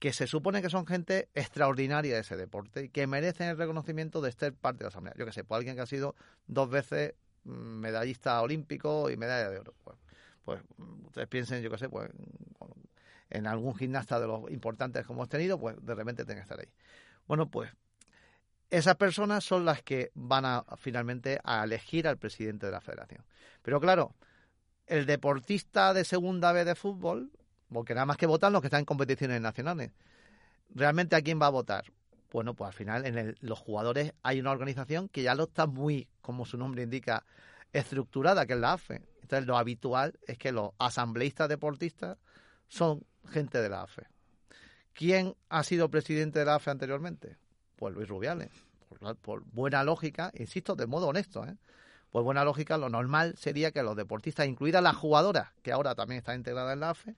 que 0.02 0.14
se 0.14 0.26
supone 0.26 0.64
que 0.64 0.72
son 0.72 0.88
gente 0.88 1.30
extraordinaria 1.36 2.16
de 2.16 2.22
ese 2.22 2.36
deporte 2.36 2.86
y 2.86 2.90
que 2.90 3.06
merecen 3.06 3.50
el 3.50 3.58
reconocimiento 3.58 4.20
de 4.20 4.32
ser 4.32 4.52
parte 4.52 4.80
de 4.80 4.86
la 4.86 4.88
asamblea. 4.88 5.14
Yo 5.16 5.28
que 5.28 5.32
sé, 5.32 5.44
pues 5.44 5.60
alguien 5.60 5.76
que 5.76 5.84
ha 5.84 5.86
sido 5.86 6.16
dos 6.48 6.72
veces 6.72 7.14
mm, 7.44 7.52
medallista 7.52 8.42
olímpico 8.42 9.12
y 9.12 9.18
medalla 9.18 9.52
de 9.52 9.60
oro. 9.60 9.76
Pues, 9.84 9.98
pues 10.44 10.62
ustedes 11.06 11.28
piensen, 11.28 11.62
yo 11.62 11.70
que 11.70 11.78
sé, 11.78 11.88
pues 11.88 12.10
en 13.30 13.46
algún 13.46 13.76
gimnasta 13.76 14.20
de 14.20 14.26
los 14.26 14.50
importantes 14.50 15.06
que 15.06 15.14
hemos 15.14 15.30
tenido, 15.30 15.60
pues 15.60 15.76
de 15.80 15.94
repente 15.94 16.26
tenga 16.26 16.40
que 16.40 16.46
estar 16.46 16.60
ahí. 16.60 16.74
Bueno, 17.28 17.52
pues 17.52 17.70
esas 18.72 18.96
personas 18.96 19.44
son 19.44 19.66
las 19.66 19.84
que 19.84 20.10
van 20.16 20.46
a 20.46 20.66
finalmente 20.78 21.40
a 21.44 21.64
elegir 21.64 22.08
al 22.08 22.18
presidente 22.18 22.66
de 22.66 22.72
la 22.72 22.82
federación. 22.82 23.24
Pero 23.62 23.80
claro, 23.80 24.16
el 24.88 25.06
deportista 25.06 25.94
de 25.94 26.06
segunda 26.06 26.54
vez 26.54 26.66
de 26.66 26.74
fútbol, 26.74 27.32
porque 27.74 27.94
nada 27.94 28.06
más 28.06 28.18
que 28.18 28.26
votan 28.26 28.54
los 28.54 28.62
que 28.62 28.68
están 28.68 28.80
en 28.80 28.86
competiciones 28.86 29.42
nacionales, 29.42 29.92
¿realmente 30.74 31.16
a 31.16 31.22
quién 31.22 31.42
va 31.42 31.48
a 31.48 31.52
votar? 31.52 31.86
Bueno, 32.32 32.54
pues 32.54 32.70
al 32.70 32.74
final 32.74 33.06
en 33.06 33.36
los 33.42 33.60
jugadores 33.60 34.14
hay 34.24 34.40
una 34.40 34.52
organización 34.52 35.10
que 35.10 35.24
ya 35.24 35.36
lo 35.36 35.44
está 35.44 35.68
muy, 35.68 36.08
como 36.22 36.46
su 36.46 36.58
nombre 36.58 36.84
indica, 36.84 37.26
estructurada, 37.74 38.46
que 38.46 38.54
es 38.54 38.60
la 38.60 38.74
AFE. 38.74 39.02
Entonces 39.22 39.48
lo 39.48 39.58
habitual 39.58 40.18
es 40.28 40.38
que 40.38 40.52
los 40.52 40.72
asambleístas 40.78 41.50
deportistas 41.50 42.18
son 42.68 43.06
gente 43.30 43.62
de 43.62 43.70
la 43.70 43.84
AFE. 43.84 44.08
¿Quién 44.94 45.36
ha 45.50 45.64
sido 45.64 45.90
presidente 45.90 46.40
de 46.40 46.46
la 46.46 46.56
AFE 46.56 46.72
anteriormente? 46.72 47.38
Pues 47.76 47.94
Luis 47.94 48.08
Rubiales. 48.08 48.50
Por, 49.22 49.44
buena 49.46 49.84
lógica, 49.84 50.32
insisto, 50.36 50.76
de 50.76 50.86
modo 50.86 51.08
honesto, 51.08 51.46
¿eh? 51.46 51.56
por 52.12 52.24
buena 52.24 52.44
lógica, 52.44 52.78
lo 52.78 52.90
normal 52.90 53.36
sería 53.38 53.72
que 53.72 53.84
los 53.84 53.96
deportistas, 53.96 54.48
incluidas 54.48 54.84
las 54.84 54.98
jugadoras, 54.98 55.50
que 55.64 55.72
ahora 55.72 55.96
también 55.96 56.20
están 56.20 56.36
integradas 56.36 56.74
en 56.74 56.82
la 56.82 56.90
AFE, 56.90 57.16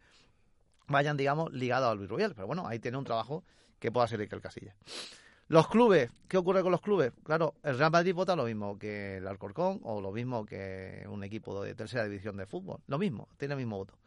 vayan, 0.87 1.17
digamos, 1.17 1.51
ligados 1.53 1.91
a 1.91 1.95
Luis 1.95 2.09
Rubiales. 2.09 2.35
Pero 2.35 2.47
bueno, 2.47 2.67
ahí 2.67 2.79
tiene 2.79 2.97
un 2.97 3.03
trabajo 3.03 3.43
que 3.79 3.91
pueda 3.91 4.07
ser 4.07 4.21
el 4.21 4.41
Casilla. 4.41 4.75
Los 5.49 5.67
clubes, 5.67 6.09
¿qué 6.27 6.37
ocurre 6.37 6.63
con 6.63 6.71
los 6.71 6.81
clubes? 6.81 7.11
Claro, 7.23 7.55
el 7.63 7.77
Real 7.77 7.91
Madrid 7.91 8.15
vota 8.15 8.35
lo 8.35 8.45
mismo 8.45 8.79
que 8.79 9.17
el 9.17 9.27
Alcorcón 9.27 9.81
o 9.83 10.01
lo 10.01 10.11
mismo 10.11 10.45
que 10.45 11.05
un 11.09 11.23
equipo 11.23 11.61
de 11.63 11.75
tercera 11.75 12.05
división 12.05 12.37
de 12.37 12.45
fútbol. 12.45 12.79
Lo 12.87 12.97
mismo, 12.97 13.27
tiene 13.37 13.53
el 13.53 13.59
mismo 13.59 13.77
voto. 13.77 13.97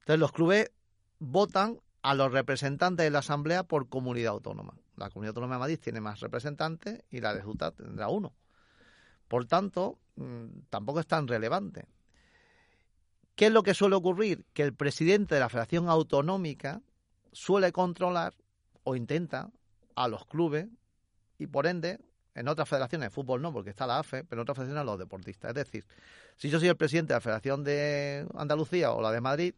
Entonces 0.00 0.20
los 0.20 0.32
clubes 0.32 0.70
votan 1.18 1.80
a 2.02 2.14
los 2.14 2.32
representantes 2.32 3.04
de 3.04 3.10
la 3.10 3.18
Asamblea 3.18 3.64
por 3.64 3.88
comunidad 3.88 4.32
autónoma. 4.32 4.74
La 4.96 5.10
comunidad 5.10 5.30
autónoma 5.30 5.56
de 5.56 5.60
Madrid 5.60 5.80
tiene 5.82 6.00
más 6.00 6.20
representantes 6.20 7.02
y 7.10 7.20
la 7.20 7.34
de 7.34 7.44
Utah 7.44 7.72
tendrá 7.72 8.08
uno. 8.08 8.32
Por 9.26 9.44
tanto, 9.46 9.98
mm, 10.16 10.60
tampoco 10.70 11.00
es 11.00 11.06
tan 11.06 11.28
relevante. 11.28 11.86
¿Qué 13.38 13.46
es 13.46 13.52
lo 13.52 13.62
que 13.62 13.72
suele 13.72 13.94
ocurrir? 13.94 14.44
Que 14.52 14.64
el 14.64 14.74
presidente 14.74 15.36
de 15.36 15.40
la 15.40 15.48
Federación 15.48 15.88
Autonómica 15.88 16.82
suele 17.30 17.70
controlar 17.70 18.34
o 18.82 18.96
intenta 18.96 19.52
a 19.94 20.08
los 20.08 20.24
clubes 20.24 20.66
y 21.38 21.46
por 21.46 21.68
ende 21.68 22.00
en 22.34 22.48
otras 22.48 22.68
federaciones 22.68 23.06
de 23.06 23.14
fútbol 23.14 23.40
no, 23.40 23.52
porque 23.52 23.70
está 23.70 23.86
la 23.86 24.00
AFE, 24.00 24.24
pero 24.24 24.40
en 24.40 24.42
otras 24.42 24.56
federaciones 24.56 24.80
a 24.80 24.84
los 24.84 24.98
deportistas. 24.98 25.50
Es 25.50 25.54
decir, 25.54 25.84
si 26.36 26.50
yo 26.50 26.58
soy 26.58 26.66
el 26.66 26.76
presidente 26.76 27.12
de 27.12 27.18
la 27.18 27.20
Federación 27.20 27.62
de 27.62 28.26
Andalucía 28.34 28.90
o 28.90 29.00
la 29.00 29.12
de 29.12 29.20
Madrid, 29.20 29.54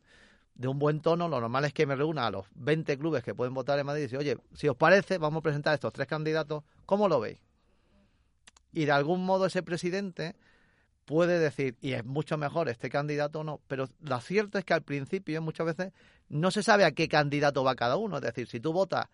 de 0.56 0.68
un 0.68 0.78
buen 0.78 1.00
tono, 1.00 1.26
lo 1.26 1.40
normal 1.40 1.64
es 1.64 1.72
que 1.72 1.86
me 1.86 1.96
reúna 1.96 2.26
a 2.26 2.30
los 2.30 2.44
20 2.56 2.98
clubes 2.98 3.24
que 3.24 3.34
pueden 3.34 3.54
votar 3.54 3.78
en 3.78 3.86
Madrid 3.86 4.00
y 4.00 4.04
decir, 4.04 4.18
oye, 4.18 4.36
si 4.52 4.68
os 4.68 4.76
parece, 4.76 5.16
vamos 5.16 5.38
a 5.38 5.42
presentar 5.42 5.72
estos 5.72 5.94
tres 5.94 6.06
candidatos, 6.06 6.64
¿cómo 6.84 7.08
lo 7.08 7.18
veis? 7.18 7.40
Y 8.74 8.84
de 8.84 8.92
algún 8.92 9.24
modo 9.24 9.46
ese 9.46 9.62
presidente 9.62 10.36
puede 11.04 11.38
decir, 11.38 11.76
y 11.80 11.92
es 11.92 12.04
mucho 12.04 12.38
mejor 12.38 12.68
este 12.68 12.88
candidato 12.88 13.40
o 13.40 13.44
no, 13.44 13.60
pero 13.66 13.88
lo 14.00 14.20
cierto 14.20 14.58
es 14.58 14.64
que 14.64 14.74
al 14.74 14.82
principio 14.82 15.42
muchas 15.42 15.66
veces 15.66 15.92
no 16.28 16.50
se 16.50 16.62
sabe 16.62 16.84
a 16.84 16.92
qué 16.92 17.08
candidato 17.08 17.64
va 17.64 17.74
cada 17.74 17.96
uno. 17.96 18.16
Es 18.16 18.22
decir, 18.22 18.46
si 18.46 18.60
tú 18.60 18.72
votas, 18.72 19.06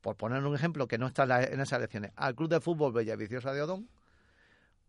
por 0.00 0.16
poner 0.16 0.44
un 0.44 0.54
ejemplo 0.54 0.86
que 0.86 0.98
no 0.98 1.06
está 1.06 1.24
en, 1.44 1.60
esas 1.60 1.78
elecciones, 1.78 2.12
al 2.16 2.34
Club 2.34 2.50
de 2.50 2.60
Fútbol 2.60 2.92
Villaviciosa 2.92 3.52
de 3.52 3.62
Odón, 3.62 3.88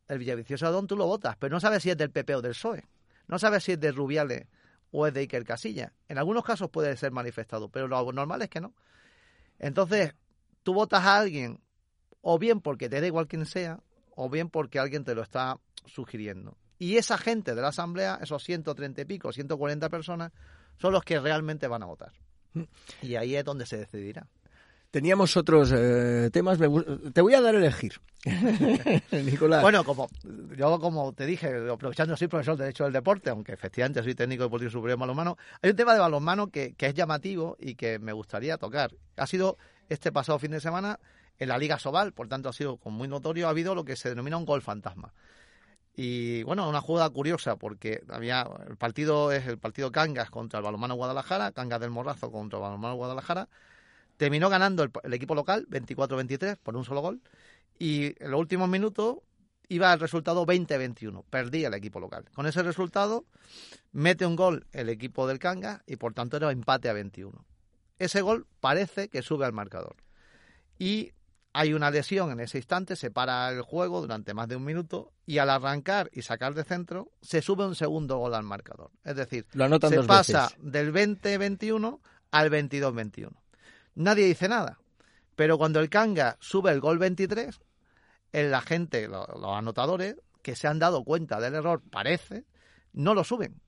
el 0.08 0.20
Villaviciosa 0.20 0.68
de 0.68 0.72
Odón 0.72 0.88
tú 0.88 0.98
lo 0.98 1.06
votas, 1.06 1.36
pero 1.38 1.54
no 1.54 1.60
sabes 1.60 1.84
si 1.84 1.90
es 1.90 1.98
del 1.98 2.12
PP 2.12 2.36
o 2.36 2.42
del 2.42 2.52
PSOE. 2.52 2.84
No 3.28 3.40
sabes 3.40 3.64
si 3.64 3.74
es 3.74 3.80
de 3.80 3.92
Rubiales 3.92 4.48
o 4.92 5.08
es 5.08 5.14
de 5.14 5.22
Iker 5.22 5.46
Casilla. 5.46 5.94
En 6.10 6.18
algunos 6.18 6.44
casos 6.44 6.70
puede 6.70 6.96
ser 6.98 7.12
manifestado, 7.12 7.70
pero 7.70 7.88
lo 7.88 8.12
normal 8.12 8.42
es 8.42 8.50
que 8.50 8.62
no. 8.62 8.74
Entonces, 9.60 10.14
tú 10.64 10.74
votas 10.74 11.04
a 11.04 11.18
alguien 11.18 11.60
o 12.22 12.40
bien 12.40 12.60
porque 12.60 12.90
te 12.90 13.00
da 13.00 13.08
igual 13.08 13.28
quien 13.28 13.46
sea, 13.46 13.80
o 14.16 14.30
bien 14.30 14.50
porque 14.50 14.80
alguien 14.80 15.04
te 15.04 15.16
lo 15.16 15.22
está 15.22 15.60
sugiriendo. 15.86 16.58
Y 16.78 16.98
esa 16.98 17.18
gente 17.18 17.56
de 17.56 17.62
la 17.62 17.70
Asamblea, 17.70 18.20
esos 18.22 18.44
130 18.44 19.02
y 19.02 19.06
pico, 19.06 19.32
140 19.32 19.90
personas, 19.90 20.32
son 20.78 20.94
los 20.94 21.04
que 21.04 21.20
realmente 21.20 21.68
van 21.68 21.84
a 21.84 21.86
votar. 21.86 22.12
Y 23.02 23.16
ahí 23.16 23.36
es 23.36 23.44
donde 23.44 23.66
se 23.66 23.78
decidirá. 23.78 24.28
Teníamos 24.92 25.36
otros 25.36 25.74
eh, 25.76 26.30
temas. 26.32 26.58
te 26.58 27.22
voy 27.22 27.34
a 27.34 27.42
dar 27.42 27.54
a 27.54 27.58
elegir, 27.58 28.00
Nicolás. 29.12 29.62
Bueno, 29.62 29.84
como 29.84 30.08
yo 30.56 30.80
como 30.80 31.12
te 31.12 31.26
dije, 31.26 31.70
aprovechando 31.70 32.16
soy 32.16 32.30
profesor 32.30 32.56
de 32.56 32.64
Derecho 32.64 32.86
del 32.86 32.94
Deporte, 32.94 33.30
aunque 33.30 33.52
efectivamente 33.52 34.02
soy 34.02 34.16
técnico 34.16 34.44
deportivo 34.44 34.72
superior 34.72 34.98
de 34.98 35.02
balonmano, 35.02 35.38
hay 35.62 35.72
un 35.72 35.76
tema 35.76 35.94
de 35.94 36.00
balonmano 36.00 36.48
que, 36.48 36.76
que 36.76 36.86
es 36.86 36.94
llamativo 36.94 37.58
y 37.60 37.76
que 37.76 38.00
me 38.00 38.14
gustaría 38.14 38.58
tocar. 38.58 38.96
Ha 39.18 39.28
sido 39.28 39.58
este 39.90 40.14
pasado 40.14 40.40
fin 40.40 40.52
de 40.52 40.62
semana 40.62 40.98
en 41.40 41.50
la 41.50 41.58
Liga 41.58 41.80
Sobal, 41.80 42.14
por 42.14 42.28
tanto 42.28 42.50
ha 42.50 42.54
sido 42.54 42.80
muy 42.86 43.08
notorio, 43.08 43.48
ha 43.48 43.52
habido 43.52 43.76
lo 43.76 43.86
que 43.86 43.96
se 43.96 44.10
denomina 44.10 44.38
un 44.38 44.46
gol 44.46 44.62
fantasma. 44.62 45.14
Y 45.96 46.44
bueno, 46.44 46.68
una 46.68 46.82
jugada 46.82 47.10
curiosa 47.10 47.56
porque 47.56 48.04
había 48.10 48.48
el 48.68 48.76
partido 48.76 49.32
es 49.32 49.48
el 49.48 49.58
partido 49.58 49.92
Cangas 49.92 50.30
contra 50.30 50.60
el 50.60 50.66
balonmano 50.66 50.96
Guadalajara, 50.96 51.52
Cangas 51.52 51.80
del 51.80 51.92
Morrazo 51.92 52.32
contra 52.32 52.60
el 52.60 52.64
balonmano 52.64 52.96
Guadalajara 52.96 53.48
Terminó 54.18 54.50
ganando 54.50 54.84
el, 54.84 55.14
equipo 55.14 55.36
local 55.36 55.68
24-23 55.70 56.58
por 56.58 56.78
un 56.78 56.86
solo 56.86 57.02
gol 57.02 57.22
y 57.78 58.16
en 58.24 58.32
los 58.32 58.40
últimos 58.40 58.70
minutos 58.70 59.18
iba 59.68 59.92
el 59.92 60.00
resultado 60.00 60.46
20-21. 60.46 61.26
Perdía 61.30 61.68
el 61.68 61.74
equipo 61.74 62.00
local. 62.00 62.26
Con 62.34 62.46
ese 62.46 62.64
resultado 62.64 63.26
mete 63.92 64.26
un 64.26 64.38
gol 64.38 64.68
el 64.72 64.90
equipo 64.90 65.28
del 65.28 65.40
Canga 65.40 65.84
y 65.86 65.98
por 65.98 66.14
tanto 66.14 66.38
era 66.38 66.52
empate 66.52 66.88
a 66.88 66.94
21. 66.94 67.46
Ese 68.00 68.22
gol 68.22 68.48
parece 68.62 69.10
que 69.10 69.22
sube 69.22 69.46
al 69.46 69.54
marcador. 69.54 69.98
Y 70.80 71.12
hay 71.56 71.74
una 71.74 71.90
lesión 71.90 72.32
en 72.32 72.40
ese 72.40 72.58
instante, 72.58 72.96
se 72.96 73.12
para 73.12 73.50
el 73.50 73.62
juego 73.62 74.02
durante 74.02 74.34
más 74.34 74.48
de 74.48 74.56
un 74.56 74.66
minuto 74.66 75.14
y 75.26 75.38
al 75.38 75.50
arrancar 75.50 76.10
y 76.14 76.22
sacar 76.22 76.54
de 76.54 76.64
centro 76.64 77.12
se 77.22 77.42
sube 77.42 77.66
un 77.66 77.76
segundo 77.76 78.18
gol 78.18 78.36
al 78.36 78.44
marcador. 78.44 78.92
Es 79.04 79.16
decir, 79.16 79.46
se 79.52 80.04
pasa 80.04 80.50
del 80.60 80.94
20-21 80.94 82.00
al 82.32 82.52
22-21 82.52 83.32
nadie 83.96 84.26
dice 84.26 84.48
nada. 84.48 84.80
Pero 85.36 85.58
cuando 85.58 85.80
el 85.80 85.90
Kanga 85.90 86.38
sube 86.40 86.72
el 86.72 86.80
gol 86.80 86.98
23, 86.98 87.60
la 88.32 88.62
gente, 88.62 89.08
los, 89.08 89.28
anotadores, 89.44 90.16
que 90.42 90.56
se 90.56 90.68
han 90.68 90.80
dado 90.80 91.04
cuenta 91.04 91.40
del 91.40 91.56
error, 91.56 91.82
parece, 91.90 92.46
no 92.94 93.14
lo 93.14 93.24
suben. 93.24 93.62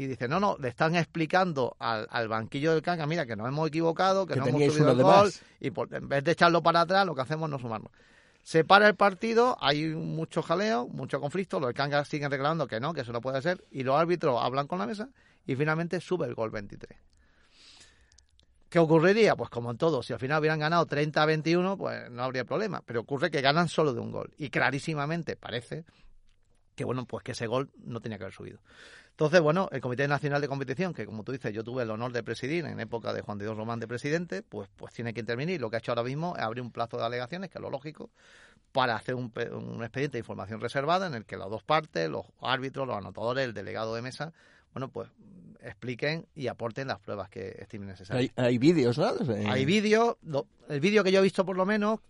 Y 0.00 0.06
dicen, 0.06 0.30
no, 0.30 0.40
no, 0.40 0.56
le 0.58 0.68
están 0.68 0.96
explicando 0.96 1.76
al, 1.78 2.26
banquillo 2.26 2.72
del 2.72 2.80
Kanga, 2.80 3.06
mira, 3.06 3.26
que 3.26 3.36
nos 3.36 3.46
hemos 3.46 3.68
equivocado, 3.68 4.26
que, 4.26 4.34
no 4.34 4.46
hemos 4.46 4.72
subido 4.72 4.92
el 4.92 5.02
gol, 5.02 5.30
y 5.60 5.66
en 5.66 6.08
vez 6.08 6.24
de 6.24 6.32
echarlo 6.32 6.62
para 6.62 6.80
atrás, 6.80 7.04
lo 7.04 7.14
que 7.14 7.20
hacemos 7.20 7.48
es 7.48 7.50
no 7.50 7.58
sumarlo. 7.58 7.90
Se 8.42 8.64
para 8.64 8.88
el 8.88 8.94
partido, 8.94 9.58
hay 9.60 9.88
mucho 9.88 10.40
jaleo, 10.40 10.88
mucho 10.88 11.20
conflicto, 11.20 11.60
los 11.60 11.74
Kangas 11.74 12.08
siguen 12.08 12.30
reclamando 12.30 12.66
que 12.66 12.80
no, 12.80 12.94
que 12.94 13.02
eso 13.02 13.12
no 13.12 13.20
puede 13.20 13.42
ser, 13.42 13.62
y 13.70 13.82
los 13.82 13.94
árbitros 13.94 14.40
hablan 14.42 14.66
con 14.66 14.78
la 14.78 14.86
mesa, 14.86 15.10
y 15.44 15.54
finalmente 15.54 16.00
sube 16.00 16.26
el 16.26 16.34
gol 16.34 16.50
23. 16.50 16.98
¿Qué 18.70 18.78
ocurriría? 18.78 19.36
Pues 19.36 19.50
como 19.50 19.70
en 19.70 19.76
todo, 19.76 20.02
si 20.02 20.14
al 20.14 20.18
final 20.18 20.40
hubieran 20.40 20.60
ganado 20.60 20.86
30 20.86 21.22
a 21.22 21.26
21, 21.26 21.76
pues 21.76 22.10
no 22.10 22.22
habría 22.22 22.46
problema. 22.46 22.82
Pero 22.86 23.00
ocurre 23.00 23.30
que 23.30 23.42
ganan 23.42 23.68
solo 23.68 23.92
de 23.92 24.00
un 24.00 24.12
gol. 24.12 24.32
Y 24.38 24.48
clarísimamente 24.48 25.36
parece 25.36 25.84
que, 26.74 26.84
bueno, 26.84 27.04
pues 27.04 27.22
que 27.22 27.32
ese 27.32 27.46
gol 27.46 27.70
no 27.76 28.00
tenía 28.00 28.16
que 28.16 28.24
haber 28.24 28.34
subido. 28.34 28.60
Entonces, 29.10 29.40
bueno, 29.40 29.68
el 29.70 29.80
Comité 29.80 30.08
Nacional 30.08 30.40
de 30.40 30.48
Competición, 30.48 30.94
que 30.94 31.04
como 31.04 31.24
tú 31.24 31.32
dices, 31.32 31.52
yo 31.52 31.62
tuve 31.62 31.82
el 31.82 31.90
honor 31.90 32.12
de 32.12 32.22
presidir 32.22 32.64
en 32.64 32.80
época 32.80 33.12
de 33.12 33.20
Juan 33.20 33.38
de 33.38 33.44
Dios 33.44 33.56
Román 33.56 33.78
de 33.78 33.86
presidente, 33.86 34.42
pues, 34.42 34.68
pues 34.76 34.94
tiene 34.94 35.12
que 35.12 35.20
intervenir. 35.20 35.60
Lo 35.60 35.68
que 35.68 35.76
ha 35.76 35.78
hecho 35.78 35.92
ahora 35.92 36.04
mismo 36.04 36.34
es 36.36 36.42
abrir 36.42 36.62
un 36.62 36.70
plazo 36.70 36.96
de 36.96 37.04
alegaciones, 37.04 37.50
que 37.50 37.58
es 37.58 37.62
lo 37.62 37.70
lógico, 37.70 38.10
para 38.72 38.96
hacer 38.96 39.14
un, 39.14 39.32
un 39.52 39.82
expediente 39.82 40.16
de 40.16 40.20
información 40.20 40.60
reservada 40.60 41.06
en 41.06 41.14
el 41.14 41.26
que 41.26 41.36
las 41.36 41.50
dos 41.50 41.62
partes, 41.62 42.08
los 42.08 42.24
árbitros, 42.40 42.86
los 42.86 42.96
anotadores, 42.96 43.44
el 43.44 43.52
delegado 43.52 43.94
de 43.94 44.02
mesa, 44.02 44.32
bueno, 44.72 44.88
pues 44.88 45.10
expliquen 45.62 46.26
y 46.34 46.46
aporten 46.46 46.88
las 46.88 46.98
pruebas 47.00 47.28
que 47.28 47.56
estimen 47.58 47.88
necesarias. 47.88 48.32
Hay, 48.36 48.58
vídeos, 48.58 48.98
¿no? 48.98 49.12
Hay 49.50 49.64
vídeos. 49.64 50.16
El 50.68 50.80
vídeo 50.80 51.04
que 51.04 51.12
yo 51.12 51.20
he 51.20 51.22
visto, 51.22 51.44
por 51.44 51.56
lo 51.56 51.66
menos, 51.66 52.00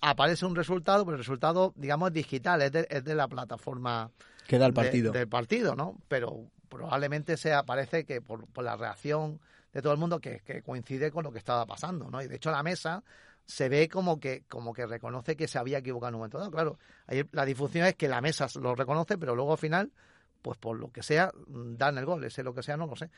aparece 0.00 0.46
un 0.46 0.54
resultado, 0.54 1.04
pero 1.04 1.16
el 1.16 1.22
resultado, 1.22 1.72
digamos, 1.76 2.12
digital, 2.12 2.62
es 2.62 2.72
de, 2.72 3.14
la 3.14 3.28
plataforma 3.28 4.10
que 4.46 4.58
da 4.58 4.66
el 4.66 4.74
partido. 4.74 5.12
del 5.12 5.28
partido, 5.28 5.74
¿no? 5.74 5.98
Pero 6.08 6.50
probablemente 6.68 7.36
se 7.36 7.52
aparece 7.52 8.04
que 8.04 8.20
por, 8.20 8.46
la 8.62 8.76
reacción 8.76 9.40
de 9.72 9.82
todo 9.82 9.92
el 9.92 9.98
mundo 9.98 10.20
que, 10.20 10.42
coincide 10.64 11.10
con 11.10 11.24
lo 11.24 11.32
que 11.32 11.38
estaba 11.38 11.66
pasando, 11.66 12.10
¿no? 12.10 12.22
Y 12.22 12.28
de 12.28 12.36
hecho 12.36 12.50
la 12.50 12.62
mesa 12.62 13.02
se 13.44 13.68
ve 13.68 13.88
como 13.88 14.20
que 14.20 14.42
como 14.46 14.74
que 14.74 14.86
reconoce 14.86 15.34
que 15.34 15.48
se 15.48 15.58
había 15.58 15.78
equivocado 15.78 16.10
en 16.10 16.14
un 16.16 16.18
momento 16.20 16.38
dado. 16.38 16.50
Claro, 16.50 16.78
la 17.32 17.44
difusión 17.46 17.86
es 17.86 17.94
que 17.94 18.08
la 18.08 18.20
mesa 18.20 18.46
lo 18.60 18.74
reconoce, 18.74 19.16
pero 19.16 19.34
luego 19.34 19.52
al 19.52 19.58
final 19.58 19.90
pues 20.42 20.58
por 20.58 20.78
lo 20.78 20.90
que 20.90 21.02
sea, 21.02 21.32
dan 21.46 21.98
el 21.98 22.04
gol, 22.04 22.24
ese 22.24 22.42
lo 22.42 22.54
que 22.54 22.62
sea, 22.62 22.76
no 22.76 22.86
lo 22.86 22.96
sé. 22.96 23.10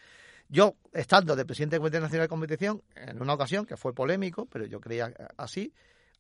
Yo, 0.49 0.75
estando 0.93 1.37
de 1.37 1.45
presidente 1.45 1.77
del 1.77 1.81
Comité 1.81 2.01
Nacional 2.01 2.25
de 2.25 2.29
Competición, 2.29 2.83
en 2.97 3.23
una 3.23 3.35
ocasión 3.35 3.67
que 3.67 3.77
fue 3.77 3.95
polémico, 3.95 4.47
pero 4.47 4.67
yo 4.67 4.81
creía 4.81 5.13
así, 5.37 5.73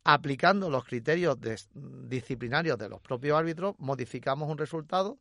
aplicando 0.04 0.70
los 0.70 0.84
criterios 0.84 1.36
disciplinarios 1.74 2.78
de 2.78 2.88
los 2.88 3.00
propios 3.00 3.38
árbitros, 3.38 3.74
modificamos 3.78 4.48
un 4.48 4.58
resultado 4.58 5.18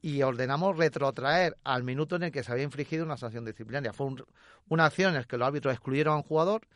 y 0.00 0.22
ordenamos 0.22 0.76
retrotraer 0.76 1.56
al 1.64 1.82
minuto 1.82 2.16
en 2.16 2.24
el 2.24 2.32
que 2.32 2.42
se 2.42 2.52
había 2.52 2.64
infligido 2.64 3.04
una 3.04 3.16
sanción 3.16 3.44
disciplinaria. 3.44 3.92
Fue 3.92 4.08
una 4.68 4.86
acción 4.86 5.10
en 5.10 5.20
la 5.20 5.24
que 5.24 5.36
los 5.36 5.46
árbitros 5.46 5.74
excluyeron 5.74 6.14
a 6.14 6.16
un 6.18 6.22
jugador, 6.22 6.66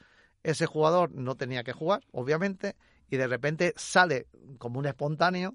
ese 0.43 0.67
jugador 0.67 1.13
no 1.13 1.37
tenía 1.37 1.63
que 1.63 1.73
jugar, 1.73 2.03
obviamente, 2.11 2.77
y 3.09 3.17
de 3.17 3.29
repente 3.29 3.75
sale 3.77 4.27
como 4.59 4.79
un 4.79 4.87
espontáneo 4.87 5.55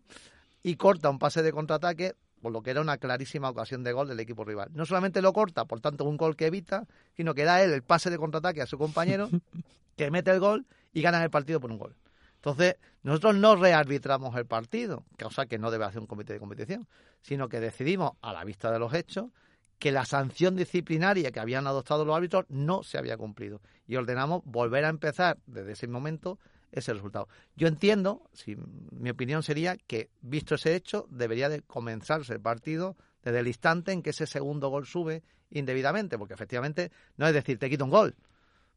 y 0.63 0.75
corta 0.75 1.09
un 1.09 1.19
pase 1.19 1.43
de 1.43 1.51
contraataque 1.51 2.15
por 2.41 2.51
lo 2.51 2.61
que 2.61 2.71
era 2.71 2.81
una 2.81 2.97
clarísima 2.97 3.49
ocasión 3.49 3.83
de 3.83 3.93
gol 3.93 4.07
del 4.07 4.19
equipo 4.19 4.43
rival. 4.43 4.69
No 4.73 4.85
solamente 4.85 5.21
lo 5.21 5.33
corta, 5.33 5.65
por 5.65 5.79
tanto, 5.79 6.05
un 6.05 6.17
gol 6.17 6.35
que 6.35 6.47
evita, 6.47 6.85
sino 7.15 7.33
que 7.33 7.43
da 7.43 7.63
él 7.63 7.71
el 7.71 7.83
pase 7.83 8.09
de 8.09 8.17
contraataque 8.17 8.61
a 8.61 8.65
su 8.65 8.77
compañero, 8.77 9.29
que 9.95 10.11
mete 10.11 10.31
el 10.31 10.39
gol 10.39 10.65
y 10.93 11.01
gana 11.01 11.23
el 11.23 11.29
partido 11.29 11.59
por 11.59 11.71
un 11.71 11.77
gol. 11.77 11.95
Entonces, 12.35 12.75
nosotros 13.03 13.35
no 13.35 13.55
rearbitramos 13.55 14.35
el 14.35 14.45
partido, 14.45 15.03
cosa 15.21 15.47
que 15.47 15.57
no 15.57 15.71
debe 15.71 15.85
hacer 15.85 15.99
un 15.99 16.07
comité 16.07 16.33
de 16.33 16.39
competición, 16.39 16.87
sino 17.21 17.49
que 17.49 17.59
decidimos, 17.59 18.11
a 18.21 18.31
la 18.31 18.43
vista 18.43 18.71
de 18.71 18.79
los 18.79 18.93
hechos, 18.93 19.31
que 19.79 19.91
la 19.91 20.05
sanción 20.05 20.55
disciplinaria 20.55 21.31
que 21.31 21.39
habían 21.39 21.67
adoptado 21.67 22.05
los 22.05 22.15
árbitros 22.15 22.45
no 22.49 22.83
se 22.83 22.97
había 22.97 23.17
cumplido. 23.17 23.61
Y 23.87 23.95
ordenamos 23.95 24.41
volver 24.45 24.85
a 24.85 24.89
empezar 24.89 25.37
desde 25.45 25.73
ese 25.73 25.87
momento 25.87 26.39
ese 26.71 26.93
resultado. 26.93 27.27
Yo 27.55 27.67
entiendo, 27.67 28.21
si 28.33 28.57
mi 28.91 29.09
opinión 29.09 29.43
sería 29.43 29.77
que, 29.77 30.09
visto 30.21 30.55
ese 30.55 30.75
hecho, 30.75 31.07
debería 31.09 31.49
de 31.49 31.61
comenzarse 31.61 32.33
el 32.33 32.41
partido 32.41 32.95
desde 33.23 33.39
el 33.39 33.47
instante 33.47 33.91
en 33.91 34.01
que 34.01 34.11
ese 34.11 34.27
segundo 34.27 34.69
gol 34.69 34.85
sube 34.85 35.23
indebidamente, 35.49 36.17
porque 36.17 36.33
efectivamente 36.33 36.91
no 37.17 37.27
es 37.27 37.33
decir, 37.33 37.57
te 37.57 37.69
quito 37.69 37.85
un 37.85 37.91
gol, 37.91 38.15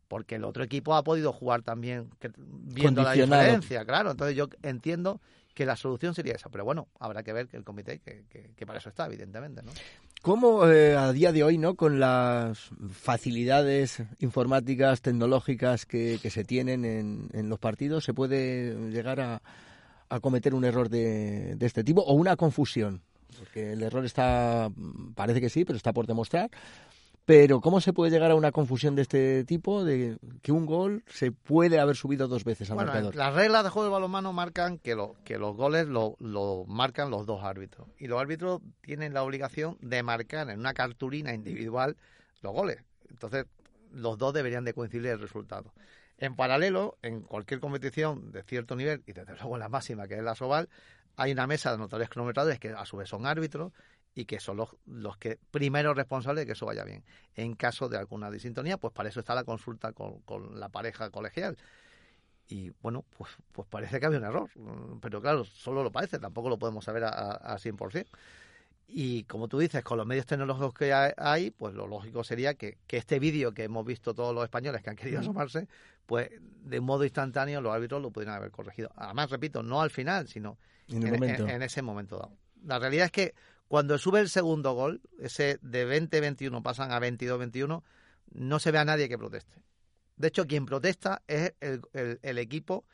porque 0.09 0.37
el 0.37 0.45
otro 0.45 0.65
equipo 0.65 0.95
ha 0.95 1.05
podido 1.05 1.33
jugar 1.33 1.63
también 1.63 2.11
viendo 2.39 3.03
la 3.03 3.13
diferencia, 3.13 3.85
claro. 3.85 4.11
Entonces 4.11 4.37
yo 4.37 4.49
entiendo 4.63 5.21
que 5.55 5.67
la 5.67 5.77
solución 5.77 6.15
sería 6.15 6.35
esa, 6.35 6.49
pero 6.49 6.65
bueno, 6.65 6.89
habrá 6.99 7.23
que 7.23 7.33
ver 7.33 7.49
que 7.49 7.57
el 7.57 7.65
comité, 7.65 7.99
que, 8.01 8.25
que, 8.57 8.67
para 8.67 8.79
eso 8.79 8.89
está, 8.89 9.07
evidentemente, 9.07 9.63
¿no? 9.63 9.73
¿Cómo 10.23 10.69
eh, 10.69 10.97
a 10.97 11.13
día 11.13 11.33
de 11.33 11.43
hoy, 11.43 11.57
¿no? 11.57 11.77
con 11.77 11.99
las 11.99 12.71
facilidades 12.91 14.03
informáticas, 14.19 15.01
tecnológicas 15.01 15.87
que, 15.87 16.19
se 16.19 16.45
tienen 16.45 16.85
en, 16.85 17.49
los 17.49 17.59
partidos, 17.59 18.05
se 18.05 18.13
puede 18.13 18.75
llegar 18.91 19.21
a, 19.21 19.41
cometer 20.21 20.55
un 20.55 20.65
error 20.67 20.91
de, 20.91 21.55
de, 21.57 21.67
este 21.67 21.85
tipo 21.85 22.03
o 22.03 22.13
una 22.13 22.37
confusión? 22.37 23.01
Porque 23.39 23.73
el 23.73 23.83
error 23.83 24.05
está, 24.05 24.71
parece 25.15 25.41
que 25.41 25.49
sí, 25.49 25.65
pero 25.65 25.79
está 25.79 25.95
por 25.95 26.07
demostrar. 26.07 26.51
Pero 27.25 27.61
¿cómo 27.61 27.81
se 27.81 27.93
puede 27.93 28.11
llegar 28.11 28.31
a 28.31 28.35
una 28.35 28.51
confusión 28.51 28.97
de 28.97 29.03
este 29.03 29.45
tipo 29.45 29.85
de 29.85 30.19
que 30.43 30.53
un 30.53 30.67
gol 30.67 31.05
se 31.07 31.31
puede 31.31 31.79
haber 31.79 31.95
subido 31.95 32.27
dos 32.27 32.45
veces 32.45 32.71
al 32.71 32.77
bueno, 32.77 32.93
marcador? 32.93 33.15
Las 33.15 33.35
reglas 33.35 33.63
de 33.63 33.71
juego 33.71 33.87
de 33.87 33.93
balonmano 33.93 34.33
marcan 34.33 34.79
que, 34.79 34.95
lo, 34.95 35.15
que 35.25 35.39
los 35.39 35.57
goles 35.57 35.87
lo, 35.87 36.17
lo, 36.19 36.65
marcan 36.67 37.11
los 37.11 37.27
dos 37.27 37.45
árbitros. 37.45 37.89
Y 37.99 38.09
los 38.09 38.21
árbitros 38.21 38.61
tienen 38.81 39.15
la 39.15 39.23
obligación 39.23 39.77
de 39.81 40.03
marcar 40.03 40.51
en 40.51 40.59
una 40.59 40.75
cartulina 40.75 41.33
individual 41.33 41.97
los 42.43 42.53
goles. 42.53 42.79
Entonces, 43.09 43.47
los 43.93 44.19
dos 44.19 44.33
deberían 44.33 44.65
de 44.65 44.75
coincidir 44.75 45.07
el 45.07 45.21
resultado. 45.21 45.73
En 46.19 46.37
paralelo, 46.37 46.99
en 47.03 47.23
cualquier 47.23 47.61
competición 47.61 48.31
de 48.31 48.43
cierto 48.43 48.77
nivel, 48.77 49.03
y 49.07 49.13
desde 49.13 49.35
luego 49.35 49.57
en 49.57 49.61
la 49.61 49.69
máxima, 49.69 50.07
que 50.07 50.17
es 50.17 50.23
la 50.23 50.35
Soval, 50.35 50.69
hay 51.17 51.33
una 51.33 51.47
mesa 51.47 51.73
de 51.73 51.79
notarios 51.79 52.09
cronometradores 52.09 52.59
que 52.59 52.71
a 52.71 52.85
su 52.85 52.97
vez 52.97 53.09
son 53.09 53.27
árbitros 53.27 53.73
y 54.15 54.25
que 54.25 54.41
son 54.41 54.57
los, 54.57 54.77
los 54.87 55.17
que 55.17 55.39
primeros 55.51 55.97
responsables 55.97 56.43
de 56.43 56.47
que 56.47 56.53
eso 56.53 56.67
vaya 56.67 56.85
bien. 56.85 57.05
En 57.35 57.55
caso 57.55 57.89
de 57.89 57.97
alguna 57.97 58.31
disintonía, 58.31 58.77
pues 58.77 58.93
para 58.93 59.09
eso 59.09 59.21
está 59.21 59.35
la 59.35 59.45
consulta 59.45 59.93
con, 59.93 60.21
con 60.23 60.59
la 60.59 60.69
pareja 60.69 61.11
colegial. 61.11 61.57
Y 62.49 62.73
bueno, 62.83 63.05
pues, 63.17 63.31
pues 63.53 63.69
parece 63.69 64.01
que 64.01 64.07
había 64.07 64.19
un 64.19 64.25
error, 64.25 64.51
pero 65.01 65.23
claro, 65.23 65.45
solo 65.45 65.85
lo 65.85 65.93
parece, 65.93 66.19
tampoco 66.19 66.49
lo 66.49 66.59
podemos 66.59 66.85
saber 66.85 67.05
a, 67.05 67.09
a, 67.09 67.59
100%. 67.59 68.07
Y 68.89 69.23
como 69.25 69.47
tú 69.47 69.61
dices, 69.61 69.85
con 69.85 69.99
los 69.99 70.07
medios 70.07 70.27
tecnológicos 70.27 70.75
que 70.75 70.93
hay, 70.93 71.53
pues 71.53 71.75
lo 71.75 71.87
lógico 71.87 72.25
sería 72.25 72.55
que, 72.55 72.79
que 72.89 72.97
este 72.97 73.21
vídeo 73.21 73.55
que 73.55 73.63
hemos 73.63 73.87
visto 73.87 74.15
todos 74.15 74.35
los 74.35 74.43
españoles 74.43 74.83
que 74.83 74.91
han 74.91 74.97
querido 74.97 75.21
asomarse, 75.21 75.69
pues 76.07 76.29
de 76.41 76.81
un 76.81 76.87
modo 76.87 77.05
instantáneo 77.05 77.61
los 77.61 77.73
árbitros 77.73 78.03
lo 78.03 78.11
pudieran 78.11 78.35
haber 78.35 78.51
corregido. 78.51 78.91
Además, 78.97 79.31
repito, 79.31 79.63
no 79.63 79.81
al 79.81 79.91
final, 79.91 80.27
sino 80.27 80.59
en, 80.89 81.23
en 81.23 81.63
ese 81.63 81.83
momento 81.83 82.17
dado. 82.17 82.37
La 82.65 82.81
realidad 82.81 83.07
es 83.07 83.13
que 83.13 83.35
cuando 83.71 83.99
sube 83.99 84.19
el 84.19 84.29
segundo 84.29 84.73
gol, 84.73 85.01
ese 85.21 85.61
de 85.63 85.87
20-21 85.87 86.61
pasan 86.61 86.91
a 86.91 86.99
22-21, 86.99 87.85
no 88.33 88.59
se 88.59 88.73
ve 88.73 88.79
a 88.79 88.85
nadie 88.85 89.09
que 89.09 89.17
proteste. 89.17 89.63
De 90.17 90.27
hecho, 90.27 90.49
quien 90.49 90.67
protesta 90.67 91.23
es 91.29 91.55
el, 91.61 92.39
equipo 92.39 92.85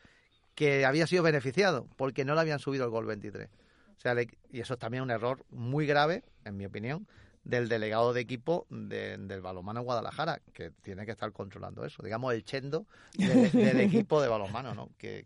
que 0.54 0.84
había 0.84 1.06
sido 1.06 1.22
beneficiado, 1.22 1.88
porque 1.96 2.26
no 2.26 2.34
le 2.34 2.42
habían 2.42 2.58
subido 2.58 2.84
el 2.84 2.90
gol 2.90 3.06
23. 3.06 3.48
O 3.96 4.00
sea, 4.00 4.14
y 4.50 4.60
eso 4.60 4.74
es 4.74 4.78
también 4.78 5.02
un 5.02 5.10
error 5.10 5.46
muy 5.48 5.86
grave, 5.86 6.24
en 6.44 6.58
mi 6.58 6.66
opinión, 6.66 7.08
del 7.42 7.70
delegado 7.70 8.12
de 8.12 8.20
equipo 8.20 8.66
del 8.68 9.40
balonmano 9.40 9.80
Guadalajara, 9.80 10.42
que 10.52 10.72
tiene 10.82 11.06
que 11.06 11.12
estar 11.12 11.32
controlando 11.32 11.86
eso. 11.86 12.02
Digamos, 12.02 12.34
el 12.34 12.44
chendo 12.44 12.84
del 13.16 13.80
equipo 13.80 14.20
de 14.20 14.28
balonmano, 14.28 14.74
¿no? 14.74 14.90
Que 14.98 15.24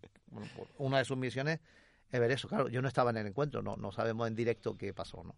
una 0.78 0.98
de 0.98 1.04
sus 1.04 1.16
misiones 1.16 1.58
es 2.10 2.20
ver 2.20 2.30
eso. 2.30 2.48
Claro, 2.48 2.68
yo 2.68 2.82
no 2.82 2.88
estaba 2.88 3.10
en 3.10 3.18
el 3.18 3.26
encuentro, 3.26 3.62
no, 3.62 3.76
no 3.76 3.92
sabemos 3.92 4.28
en 4.28 4.34
directo 4.34 4.76
qué 4.76 4.92
pasó, 4.92 5.22
¿no? 5.24 5.34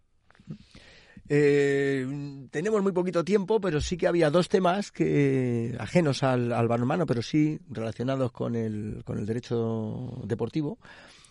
Eh, 1.28 2.48
tenemos 2.50 2.82
muy 2.82 2.92
poquito 2.92 3.24
tiempo, 3.24 3.60
pero 3.60 3.80
sí 3.80 3.96
que 3.96 4.06
había 4.06 4.30
dos 4.30 4.48
temas 4.48 4.90
que 4.90 5.76
ajenos 5.78 6.22
al, 6.22 6.52
al 6.52 6.68
balonmano, 6.68 7.06
pero 7.06 7.22
sí 7.22 7.60
relacionados 7.70 8.32
con 8.32 8.56
el, 8.56 9.02
con 9.04 9.18
el 9.18 9.26
derecho 9.26 10.20
deportivo, 10.24 10.78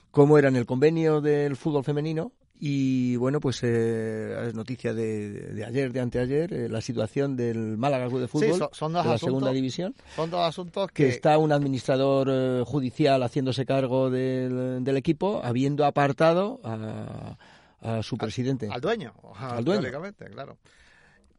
como 0.10 0.38
eran 0.38 0.56
el 0.56 0.66
convenio 0.66 1.22
del 1.22 1.56
fútbol 1.56 1.84
femenino 1.84 2.32
y 2.64 3.16
bueno, 3.16 3.40
pues 3.40 3.64
eh, 3.64 4.50
es 4.50 4.54
noticia 4.54 4.94
de, 4.94 5.66
ayer, 5.68 5.92
de 5.92 6.00
anteayer, 6.00 6.54
eh, 6.54 6.70
la 6.70 6.80
situación 6.80 7.36
del 7.36 7.76
Málaga 7.76 8.08
Club 8.08 8.22
de 8.22 8.28
Fútbol, 8.28 8.70
son, 8.72 8.94
de 8.94 9.04
la 9.04 9.18
segunda 9.18 9.52
división. 9.52 9.96
Son 10.16 10.30
dos 10.30 10.48
asuntos 10.48 10.92
que... 10.92 11.10
está 11.10 11.40
un 11.40 11.52
administrador 11.52 12.28
eh, 12.30 12.64
judicial 12.64 13.24
haciéndose 13.24 13.66
cargo 13.66 14.12
del, 14.12 14.84
del, 14.84 14.96
equipo, 14.96 15.42
habiendo 15.44 15.86
apartado 15.86 16.62
a, 16.64 17.36
a 17.82 18.04
su 18.04 18.16
presidente. 18.16 18.70
Al, 18.72 18.80
dueño, 18.80 19.16
al 19.40 19.66
dueño. 19.66 19.90
claro. 20.32 20.60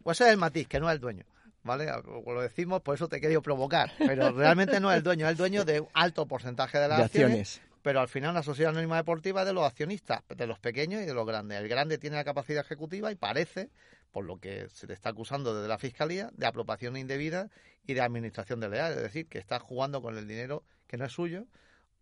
Pues 0.02 0.20
ese 0.20 0.28
es 0.28 0.32
el 0.32 0.40
matiz, 0.40 0.66
que 0.66 0.80
no 0.80 0.90
es 0.90 0.96
el 0.96 1.00
dueño. 1.00 1.24
¿Vale? 1.62 1.86
Lo 2.26 2.40
decimos, 2.40 2.82
por 2.82 2.96
eso 2.96 3.06
te 3.06 3.18
he 3.18 3.20
querido 3.20 3.42
provocar. 3.42 3.92
Pero 3.96 4.32
realmente 4.32 4.80
no 4.80 4.90
es 4.90 4.96
el 4.96 5.04
dueño, 5.04 5.26
es 5.26 5.30
el 5.30 5.36
dueño 5.36 5.64
de 5.64 5.82
un 5.82 5.88
alto 5.94 6.26
porcentaje 6.26 6.80
de 6.80 6.88
las 6.88 7.02
acciones 7.02 7.60
pero 7.82 8.00
al 8.00 8.08
final 8.08 8.34
la 8.34 8.42
sociedad 8.42 8.70
anónima 8.70 8.96
deportiva 8.96 9.42
es 9.42 9.46
de 9.46 9.52
los 9.52 9.64
accionistas, 9.64 10.22
de 10.28 10.46
los 10.46 10.58
pequeños 10.58 11.02
y 11.02 11.04
de 11.04 11.14
los 11.14 11.26
grandes. 11.26 11.58
El 11.58 11.68
grande 11.68 11.98
tiene 11.98 12.16
la 12.16 12.24
capacidad 12.24 12.64
ejecutiva 12.64 13.10
y 13.10 13.16
parece, 13.16 13.70
por 14.12 14.24
lo 14.24 14.38
que 14.38 14.68
se 14.68 14.86
le 14.86 14.94
está 14.94 15.10
acusando 15.10 15.54
desde 15.54 15.68
la 15.68 15.78
Fiscalía, 15.78 16.30
de 16.34 16.46
apropiación 16.46 16.96
indebida 16.96 17.50
y 17.84 17.94
de 17.94 18.00
administración 18.00 18.60
de 18.60 18.68
leal, 18.68 18.92
es 18.92 19.02
decir, 19.02 19.26
que 19.26 19.38
está 19.38 19.58
jugando 19.58 20.00
con 20.00 20.16
el 20.16 20.28
dinero 20.28 20.64
que 20.86 20.96
no 20.96 21.04
es 21.04 21.12
suyo 21.12 21.46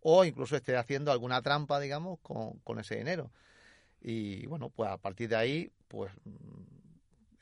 o 0.01 0.23
incluso 0.25 0.55
esté 0.55 0.75
haciendo 0.77 1.11
alguna 1.11 1.41
trampa, 1.41 1.79
digamos, 1.79 2.19
con, 2.21 2.59
con 2.59 2.79
ese 2.79 2.97
dinero. 2.97 3.31
Y 4.01 4.45
bueno, 4.47 4.69
pues 4.69 4.89
a 4.89 4.97
partir 4.97 5.29
de 5.29 5.35
ahí, 5.35 5.71
pues 5.87 6.11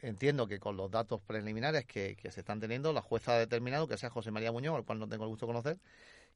entiendo 0.01 0.47
que 0.47 0.59
con 0.59 0.77
los 0.77 0.91
datos 0.91 1.21
preliminares 1.21 1.85
que, 1.85 2.15
que, 2.15 2.31
se 2.31 2.41
están 2.41 2.59
teniendo, 2.59 2.93
la 2.93 3.01
jueza 3.01 3.33
ha 3.33 3.37
determinado 3.37 3.87
que 3.87 3.97
sea 3.97 4.09
José 4.09 4.31
María 4.31 4.51
Muñoz, 4.51 4.75
al 4.75 4.85
cual 4.85 4.99
no 4.99 5.07
tengo 5.07 5.23
el 5.23 5.29
gusto 5.29 5.45
de 5.45 5.53
conocer, 5.53 5.79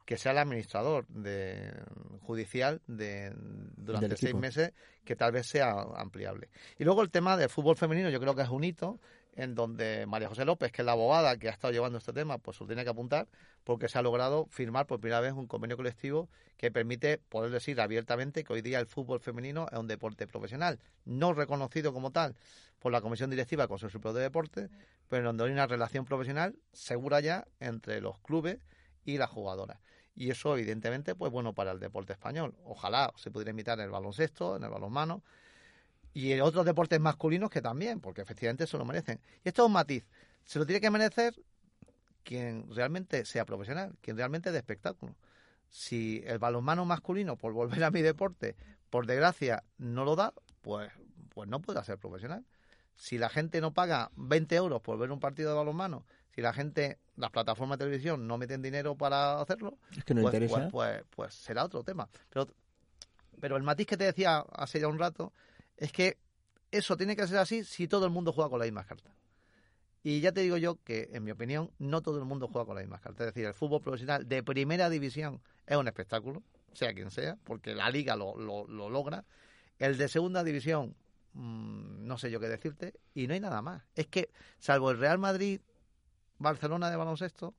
que 0.05 0.17
sea 0.17 0.33
el 0.33 0.37
administrador 0.39 1.07
de, 1.07 1.73
judicial 2.21 2.81
de, 2.87 3.31
durante 3.77 4.17
seis 4.17 4.35
meses, 4.35 4.73
que 5.05 5.15
tal 5.15 5.31
vez 5.31 5.47
sea 5.47 5.71
ampliable. 5.95 6.49
Y 6.77 6.83
luego 6.83 7.01
el 7.01 7.09
tema 7.09 7.37
del 7.37 7.49
fútbol 7.49 7.77
femenino, 7.77 8.09
yo 8.09 8.19
creo 8.19 8.35
que 8.35 8.41
es 8.41 8.49
un 8.49 8.63
hito 8.63 8.99
en 9.35 9.55
donde 9.55 10.05
María 10.05 10.27
José 10.27 10.45
López, 10.45 10.71
que 10.71 10.83
es 10.83 10.85
la 10.85 10.91
abogada 10.91 11.37
que 11.37 11.47
ha 11.47 11.51
estado 11.51 11.73
llevando 11.73 11.97
este 11.97 12.13
tema, 12.13 12.37
pues 12.37 12.59
lo 12.59 12.67
tiene 12.67 12.83
que 12.83 12.89
apuntar, 12.89 13.27
porque 13.63 13.87
se 13.87 13.97
ha 13.97 14.01
logrado 14.01 14.45
firmar 14.47 14.85
por 14.85 14.99
primera 14.99 15.21
vez 15.21 15.33
un 15.33 15.47
convenio 15.47 15.75
colectivo 15.75 16.29
que 16.57 16.71
permite 16.71 17.17
poder 17.17 17.51
decir 17.51 17.81
abiertamente 17.81 18.43
que 18.43 18.53
hoy 18.53 18.61
día 18.61 18.79
el 18.79 18.85
fútbol 18.85 19.19
femenino 19.19 19.67
es 19.71 19.79
un 19.79 19.87
deporte 19.87 20.27
profesional, 20.27 20.79
no 21.05 21.33
reconocido 21.33 21.93
como 21.93 22.11
tal 22.11 22.35
por 22.79 22.91
la 22.91 23.01
Comisión 23.01 23.29
Directiva 23.29 23.63
del 23.63 23.69
Consejo 23.69 23.89
Superior 23.89 24.17
de 24.17 24.23
Deporte, 24.23 24.69
pero 25.07 25.21
en 25.21 25.25
donde 25.25 25.45
hay 25.45 25.51
una 25.51 25.67
relación 25.67 26.05
profesional 26.05 26.55
segura 26.71 27.19
ya 27.19 27.47
entre 27.59 28.01
los 28.01 28.19
clubes 28.19 28.59
y 29.03 29.17
las 29.17 29.29
jugadoras 29.29 29.79
y 30.15 30.29
eso 30.29 30.55
evidentemente 30.55 31.15
pues 31.15 31.31
bueno 31.31 31.53
para 31.53 31.71
el 31.71 31.79
deporte 31.79 32.13
español. 32.13 32.55
Ojalá 32.65 33.11
se 33.15 33.31
pudiera 33.31 33.51
imitar 33.51 33.79
en 33.79 33.85
el 33.85 33.91
baloncesto, 33.91 34.55
en 34.55 34.63
el 34.63 34.69
balonmano 34.69 35.23
y 36.13 36.31
en 36.31 36.41
otros 36.41 36.65
deportes 36.65 36.99
masculinos 36.99 37.49
que 37.49 37.61
también, 37.61 37.99
porque 37.99 38.21
efectivamente 38.21 38.67
se 38.67 38.77
lo 38.77 38.85
merecen. 38.85 39.19
Y 39.43 39.49
esto 39.49 39.63
es 39.63 39.67
un 39.67 39.73
matiz. 39.73 40.05
Se 40.43 40.59
lo 40.59 40.65
tiene 40.65 40.81
que 40.81 40.91
merecer 40.91 41.35
quien 42.23 42.73
realmente 42.73 43.25
sea 43.25 43.45
profesional, 43.45 43.95
quien 44.01 44.17
realmente 44.17 44.51
de 44.51 44.57
espectáculo. 44.57 45.15
Si 45.69 46.23
el 46.25 46.37
balonmano 46.37 46.85
masculino, 46.85 47.35
por 47.35 47.53
volver 47.53 47.83
a 47.83 47.91
mi 47.91 48.01
deporte, 48.01 48.55
por 48.89 49.07
desgracia 49.07 49.63
no 49.77 50.05
lo 50.05 50.15
da, 50.15 50.33
pues, 50.61 50.91
pues 51.29 51.49
no 51.49 51.61
puede 51.61 51.83
ser 51.83 51.97
profesional. 51.97 52.45
Si 52.95 53.17
la 53.17 53.29
gente 53.29 53.59
no 53.59 53.73
paga 53.73 54.11
20 54.15 54.55
euros 54.55 54.81
por 54.81 54.99
ver 54.99 55.11
un 55.11 55.19
partido 55.19 55.49
de 55.49 55.55
balonmano 55.55 56.05
si 56.33 56.41
la 56.41 56.53
gente, 56.53 56.97
las 57.15 57.31
plataformas 57.31 57.77
de 57.77 57.85
televisión 57.85 58.27
no 58.27 58.37
meten 58.37 58.61
dinero 58.61 58.95
para 58.95 59.39
hacerlo, 59.39 59.77
pues, 60.05 60.49
pues, 60.49 60.71
pues, 60.71 61.03
pues, 61.09 61.33
será 61.33 61.65
otro 61.65 61.83
tema. 61.83 62.09
Pero, 62.29 62.47
pero 63.39 63.57
el 63.57 63.63
matiz 63.63 63.87
que 63.87 63.97
te 63.97 64.05
decía 64.05 64.39
hace 64.53 64.79
ya 64.79 64.87
un 64.87 64.99
rato 64.99 65.33
es 65.77 65.91
que 65.91 66.17
eso 66.71 66.97
tiene 66.97 67.15
que 67.15 67.27
ser 67.27 67.37
así 67.37 67.63
si 67.63 67.87
todo 67.87 68.05
el 68.05 68.11
mundo 68.11 68.33
juega 68.33 68.49
con 68.49 68.59
las 68.59 68.67
mismas 68.67 68.87
cartas. 68.87 69.13
Y 70.03 70.19
ya 70.19 70.33
te 70.33 70.41
digo 70.41 70.57
yo 70.57 70.77
que, 70.83 71.09
en 71.13 71.23
mi 71.23 71.31
opinión, 71.31 71.71
no 71.79 72.01
todo 72.01 72.19
el 72.19 72.25
mundo 72.25 72.49
juega 72.49 72.65
con 72.65 72.75
las 72.75 72.83
mismas 72.83 72.99
cartas. 72.99 73.27
Es 73.27 73.33
decir, 73.33 73.47
el 73.47 73.53
fútbol 73.53 73.81
profesional 73.81 74.27
de 74.27 74.43
primera 74.43 74.89
división 74.89 75.41
es 75.65 75.77
un 75.77 75.87
espectáculo, 75.87 76.43
sea 76.73 76.93
quien 76.93 77.09
sea, 77.09 77.37
porque 77.43 77.73
la 77.73 77.89
liga 77.89 78.15
lo, 78.17 78.35
lo, 78.35 78.89
logra. 78.89 79.23
El 79.79 79.97
de 79.97 80.09
segunda 80.09 80.43
división, 80.43 80.95
mmm, 81.33 82.05
no 82.05 82.17
sé 82.17 82.31
yo 82.31 82.41
qué 82.41 82.49
decirte, 82.49 82.95
y 83.13 83.27
no 83.27 83.33
hay 83.33 83.39
nada 83.39 83.61
más. 83.61 83.83
Es 83.95 84.07
que, 84.07 84.29
salvo 84.59 84.91
el 84.91 84.97
Real 84.99 85.19
Madrid, 85.19 85.61
Barcelona 86.43 86.91
de 86.91 86.95
baloncesto, 86.95 87.55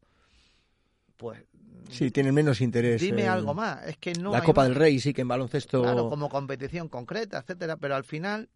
pues 1.16 1.42
sí 1.90 2.11
tienen 2.11 2.35
menos 2.35 2.61
interés 2.61 3.01
dime 3.01 3.29
algo 3.29 3.53
más 3.53 3.87
es 3.87 3.99
que 3.99 4.14
no 4.14 4.33
la 4.33 4.42
Copa 4.42 4.64
del 4.64 4.75
Rey 4.75 4.99
sí 4.99 5.12
que 5.12 5.20
en 5.20 5.29
baloncesto 5.29 5.83
claro 5.83 6.09
como 6.09 6.31
competición 6.31 6.88
concreta 6.88 7.38
etcétera 7.38 7.77
pero 7.77 7.94
al 7.94 8.05
final 8.05 8.49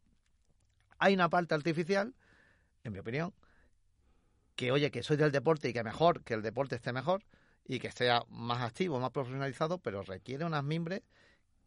hay 0.98 1.14
una 1.14 1.28
parte 1.28 1.54
artificial 1.54 2.14
en 2.84 2.92
mi 2.92 2.98
opinión 2.98 3.32
que 4.58 4.72
oye, 4.72 4.90
que 4.90 5.04
soy 5.04 5.16
del 5.16 5.30
deporte 5.30 5.68
y 5.68 5.72
que 5.72 5.84
mejor, 5.84 6.24
que 6.24 6.34
el 6.34 6.42
deporte 6.42 6.74
esté 6.74 6.92
mejor 6.92 7.22
y 7.64 7.78
que 7.78 7.92
sea 7.92 8.24
más 8.28 8.60
activo, 8.60 8.98
más 8.98 9.12
profesionalizado, 9.12 9.78
pero 9.78 10.02
requiere 10.02 10.44
unas 10.44 10.64
mimbres 10.64 11.02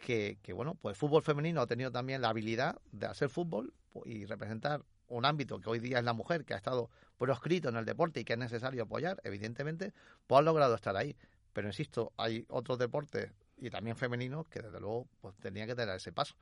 que, 0.05 0.39
que, 0.43 0.51
bueno, 0.51 0.75
pues 0.75 0.95
el 0.95 0.99
fútbol 0.99 1.23
femenino 1.23 1.61
ha 1.61 1.67
tenido 1.67 1.89
también 1.89 2.21
la 2.21 2.27
habilidad 2.27 2.81
de 2.91 3.05
hacer 3.05 3.29
fútbol 3.29 3.73
y 4.03 4.25
representar 4.25 4.83
un 5.07 5.23
ámbito 5.23 5.61
que 5.61 5.69
hoy 5.69 5.79
día 5.79 5.99
es 5.99 6.03
la 6.03 6.11
mujer, 6.11 6.43
que 6.43 6.53
ha 6.53 6.57
estado 6.57 6.89
proscrito 7.21 7.69
en 7.69 7.75
el 7.75 7.85
deporte 7.85 8.19
y 8.19 8.23
que 8.23 8.33
es 8.33 8.39
necesario 8.39 8.81
apoyar, 8.81 9.21
evidentemente, 9.23 9.93
pues 10.25 10.39
ha 10.39 10.41
logrado 10.41 10.73
estar 10.73 10.97
ahí. 10.97 11.15
Pero 11.53 11.67
insisto, 11.67 12.13
hay 12.17 12.45
otros 12.49 12.79
deportes 12.79 13.29
y 13.59 13.69
también 13.69 13.95
femeninos 13.95 14.47
que 14.47 14.59
desde 14.59 14.79
luego 14.79 15.05
pues 15.21 15.35
tenía 15.35 15.67
que 15.67 15.75
tener 15.75 15.95
ese 15.95 16.11
paso. 16.11 16.33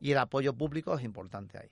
Y 0.00 0.10
el 0.10 0.18
apoyo 0.18 0.52
público 0.52 0.96
es 0.96 1.04
importante 1.04 1.58
ahí. 1.58 1.68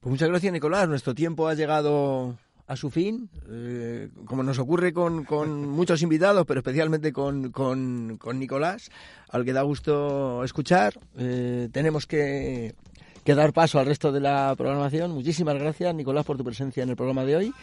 Pues 0.00 0.10
muchas 0.10 0.28
gracias, 0.28 0.52
Nicolás. 0.52 0.88
Nuestro 0.88 1.14
tiempo 1.14 1.46
ha 1.46 1.54
llegado 1.54 2.36
a 2.66 2.74
su 2.74 2.90
fin, 2.90 3.30
eh, 3.48 4.08
como 4.24 4.42
nos 4.42 4.58
ocurre 4.58 4.92
con, 4.92 5.24
con, 5.24 5.68
muchos 5.70 6.02
invitados, 6.02 6.46
pero 6.46 6.58
especialmente 6.58 7.12
con, 7.12 7.52
con, 7.52 8.18
Nicolás, 8.40 8.90
al 9.28 9.44
que 9.44 9.52
da 9.52 9.62
gusto 9.62 10.42
escuchar. 10.42 10.98
Eh, 11.16 11.68
tenemos 11.70 12.06
que, 12.06 12.74
que, 13.26 13.34
dar 13.34 13.52
paso 13.52 13.78
al 13.78 13.86
resto 13.86 14.12
de 14.12 14.20
la 14.20 14.54
programación. 14.56 15.10
Muchísimas 15.10 15.56
gracias, 15.56 15.94
Nicolás, 15.94 16.24
por 16.24 16.36
tu 16.36 16.44
presencia 16.44 16.82
en 16.82 16.90
el 16.90 16.96
programa 16.96 17.24
de 17.24 17.36
hoy 17.36 17.54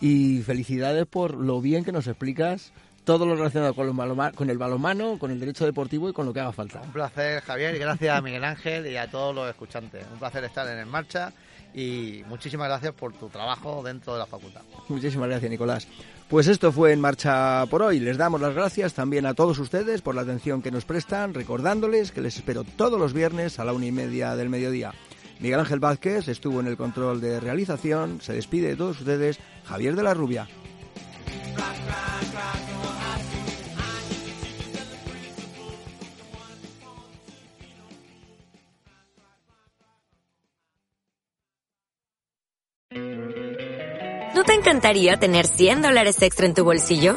y 0.00 0.42
felicidades 0.42 1.06
por 1.06 1.34
lo 1.34 1.60
bien 1.60 1.84
que 1.84 1.92
nos 1.92 2.06
explicas 2.06 2.72
todo 3.04 3.24
lo 3.24 3.36
relacionado 3.36 3.72
con, 3.74 3.96
con 4.34 4.50
el 4.50 4.58
balonmano, 4.58 5.18
con 5.18 5.30
el 5.30 5.38
derecho 5.38 5.64
deportivo 5.64 6.10
y 6.10 6.12
con 6.12 6.26
lo 6.26 6.32
que 6.32 6.40
haga 6.40 6.52
falta. 6.52 6.82
Un 6.82 6.92
placer, 6.92 7.40
Javier, 7.40 7.74
y 7.76 7.78
gracias 7.78 8.18
a 8.18 8.20
Miguel 8.20 8.44
Ángel 8.44 8.86
y 8.86 8.96
a 8.96 9.08
todos 9.08 9.34
los 9.34 9.48
escuchantes. 9.48 10.04
Un 10.12 10.18
placer 10.18 10.42
estar 10.44 10.66
en 10.68 10.78
En 10.78 10.88
Marcha 10.88 11.32
y 11.72 12.24
muchísimas 12.28 12.68
gracias 12.68 12.94
por 12.94 13.12
tu 13.12 13.28
trabajo 13.28 13.82
dentro 13.84 14.14
de 14.14 14.18
la 14.18 14.26
facultad. 14.26 14.62
Muchísimas 14.88 15.28
gracias, 15.28 15.50
Nicolás. 15.50 15.86
Pues 16.28 16.48
esto 16.48 16.72
fue 16.72 16.92
En 16.92 17.00
Marcha 17.00 17.64
por 17.66 17.82
hoy. 17.82 18.00
Les 18.00 18.18
damos 18.18 18.40
las 18.40 18.54
gracias 18.54 18.94
también 18.94 19.24
a 19.24 19.34
todos 19.34 19.60
ustedes 19.60 20.02
por 20.02 20.16
la 20.16 20.22
atención 20.22 20.60
que 20.60 20.72
nos 20.72 20.84
prestan, 20.84 21.32
recordándoles 21.32 22.10
que 22.10 22.20
les 22.20 22.36
espero 22.36 22.64
todos 22.64 22.98
los 22.98 23.12
viernes 23.12 23.60
a 23.60 23.64
la 23.64 23.72
una 23.72 23.86
y 23.86 23.92
media 23.92 24.34
del 24.34 24.48
mediodía. 24.48 24.92
Miguel 25.40 25.60
Ángel 25.60 25.80
Vázquez 25.80 26.28
estuvo 26.28 26.60
en 26.60 26.66
el 26.66 26.76
control 26.76 27.20
de 27.20 27.40
realización. 27.40 28.20
Se 28.20 28.32
despide 28.32 28.68
de 28.68 28.76
todos 28.76 28.98
ustedes 29.00 29.38
Javier 29.64 29.94
de 29.94 30.02
la 30.02 30.14
Rubia. 30.14 30.48
¿No 44.34 44.44
te 44.44 44.52
encantaría 44.52 45.16
tener 45.18 45.46
100 45.46 45.82
dólares 45.82 46.20
extra 46.20 46.46
en 46.46 46.54
tu 46.54 46.62
bolsillo? 46.62 47.16